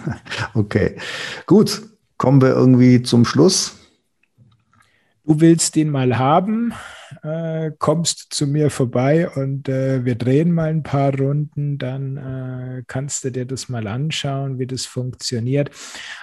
[0.54, 0.96] okay,
[1.46, 1.82] gut.
[2.16, 3.76] Kommen wir irgendwie zum Schluss.
[5.24, 6.72] Du willst den mal haben
[7.22, 12.82] äh, kommst zu mir vorbei und äh, wir drehen mal ein paar Runden, dann äh,
[12.86, 15.70] kannst du dir das mal anschauen, wie das funktioniert.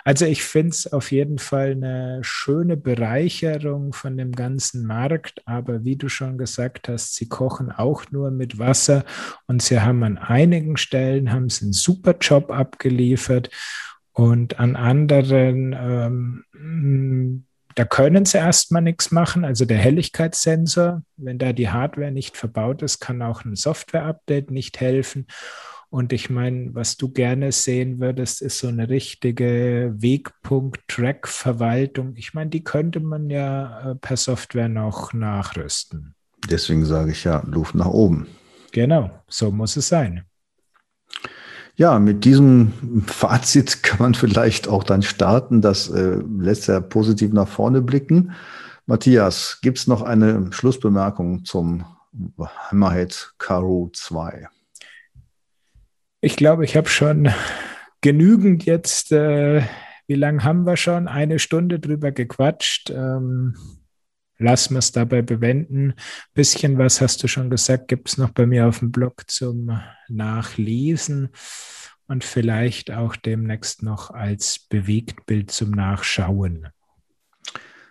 [0.03, 5.83] Also ich finde es auf jeden Fall eine schöne Bereicherung von dem ganzen Markt, aber
[5.83, 9.05] wie du schon gesagt hast, sie kochen auch nur mit Wasser
[9.47, 13.49] und sie haben an einigen Stellen haben sie einen super Job abgeliefert
[14.13, 17.45] und an anderen ähm,
[17.79, 19.45] da können sie erstmal nichts machen.
[19.45, 24.81] Also der Helligkeitssensor, wenn da die Hardware nicht verbaut ist, kann auch ein Software-Update nicht
[24.81, 25.27] helfen.
[25.89, 32.17] Und ich meine, was du gerne sehen würdest, ist so eine richtige Wegpunkt-Track-Verwaltung.
[32.17, 36.15] Ich meine, die könnte man ja äh, per Software noch nachrüsten.
[36.49, 38.27] Deswegen sage ich ja, Luft nach oben.
[38.73, 40.25] Genau, so muss es sein.
[41.79, 42.73] Ja, mit diesem
[43.07, 45.61] Fazit kann man vielleicht auch dann starten.
[45.61, 48.33] Das äh, lässt ja positiv nach vorne blicken.
[48.85, 51.85] Matthias, gibt es noch eine Schlussbemerkung zum
[52.37, 54.49] Hammerhead Caro 2?
[56.19, 57.29] Ich glaube, ich habe schon
[58.01, 59.61] genügend jetzt, äh,
[60.05, 61.07] wie lange haben wir schon?
[61.07, 62.89] Eine Stunde drüber gequatscht.
[62.89, 63.55] Ähm,
[64.39, 65.93] lassen wir es dabei bewenden.
[66.33, 69.79] Bisschen was hast du schon gesagt, gibt es noch bei mir auf dem Blog zum
[70.07, 71.29] Nachlesen
[72.07, 76.69] und vielleicht auch demnächst noch als Bewegtbild zum Nachschauen.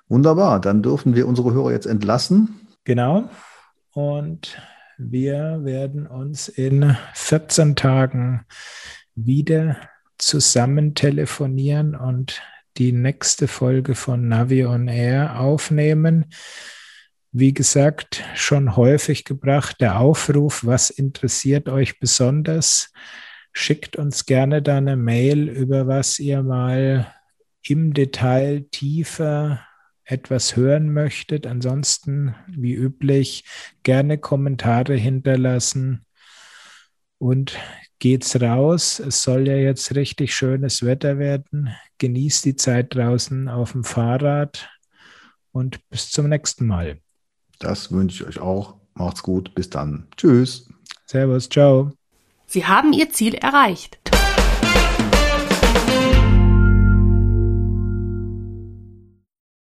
[0.09, 2.67] Wunderbar, dann dürfen wir unsere Hörer jetzt entlassen.
[2.85, 3.29] Genau.
[3.93, 4.59] Und
[4.97, 8.47] wir werden uns in 14 Tagen
[9.15, 9.77] wieder
[10.17, 12.43] zusammen telefonieren und
[12.79, 16.27] die nächste Folge von Navi on Air aufnehmen.
[17.33, 22.93] Wie gesagt, schon häufig gebracht der Aufruf, was interessiert euch besonders?
[23.53, 27.13] Schickt uns gerne da eine Mail, über was ihr mal
[27.63, 29.61] im Detail tiefer
[30.05, 31.47] etwas hören möchtet.
[31.47, 33.45] Ansonsten, wie üblich,
[33.83, 36.07] gerne Kommentare hinterlassen
[37.19, 37.59] und
[37.99, 39.01] geht's raus.
[39.01, 41.75] Es soll ja jetzt richtig schönes Wetter werden.
[41.99, 44.69] Genießt die Zeit draußen auf dem Fahrrad
[45.53, 46.99] und bis zum nächsten Mal.
[47.59, 48.77] Das wünsche ich euch auch.
[48.95, 49.55] Macht's gut.
[49.55, 50.09] Bis dann.
[50.17, 50.69] Tschüss.
[51.07, 51.49] Servus.
[51.49, 51.93] Ciao.
[52.47, 53.99] Sie haben Ihr Ziel erreicht.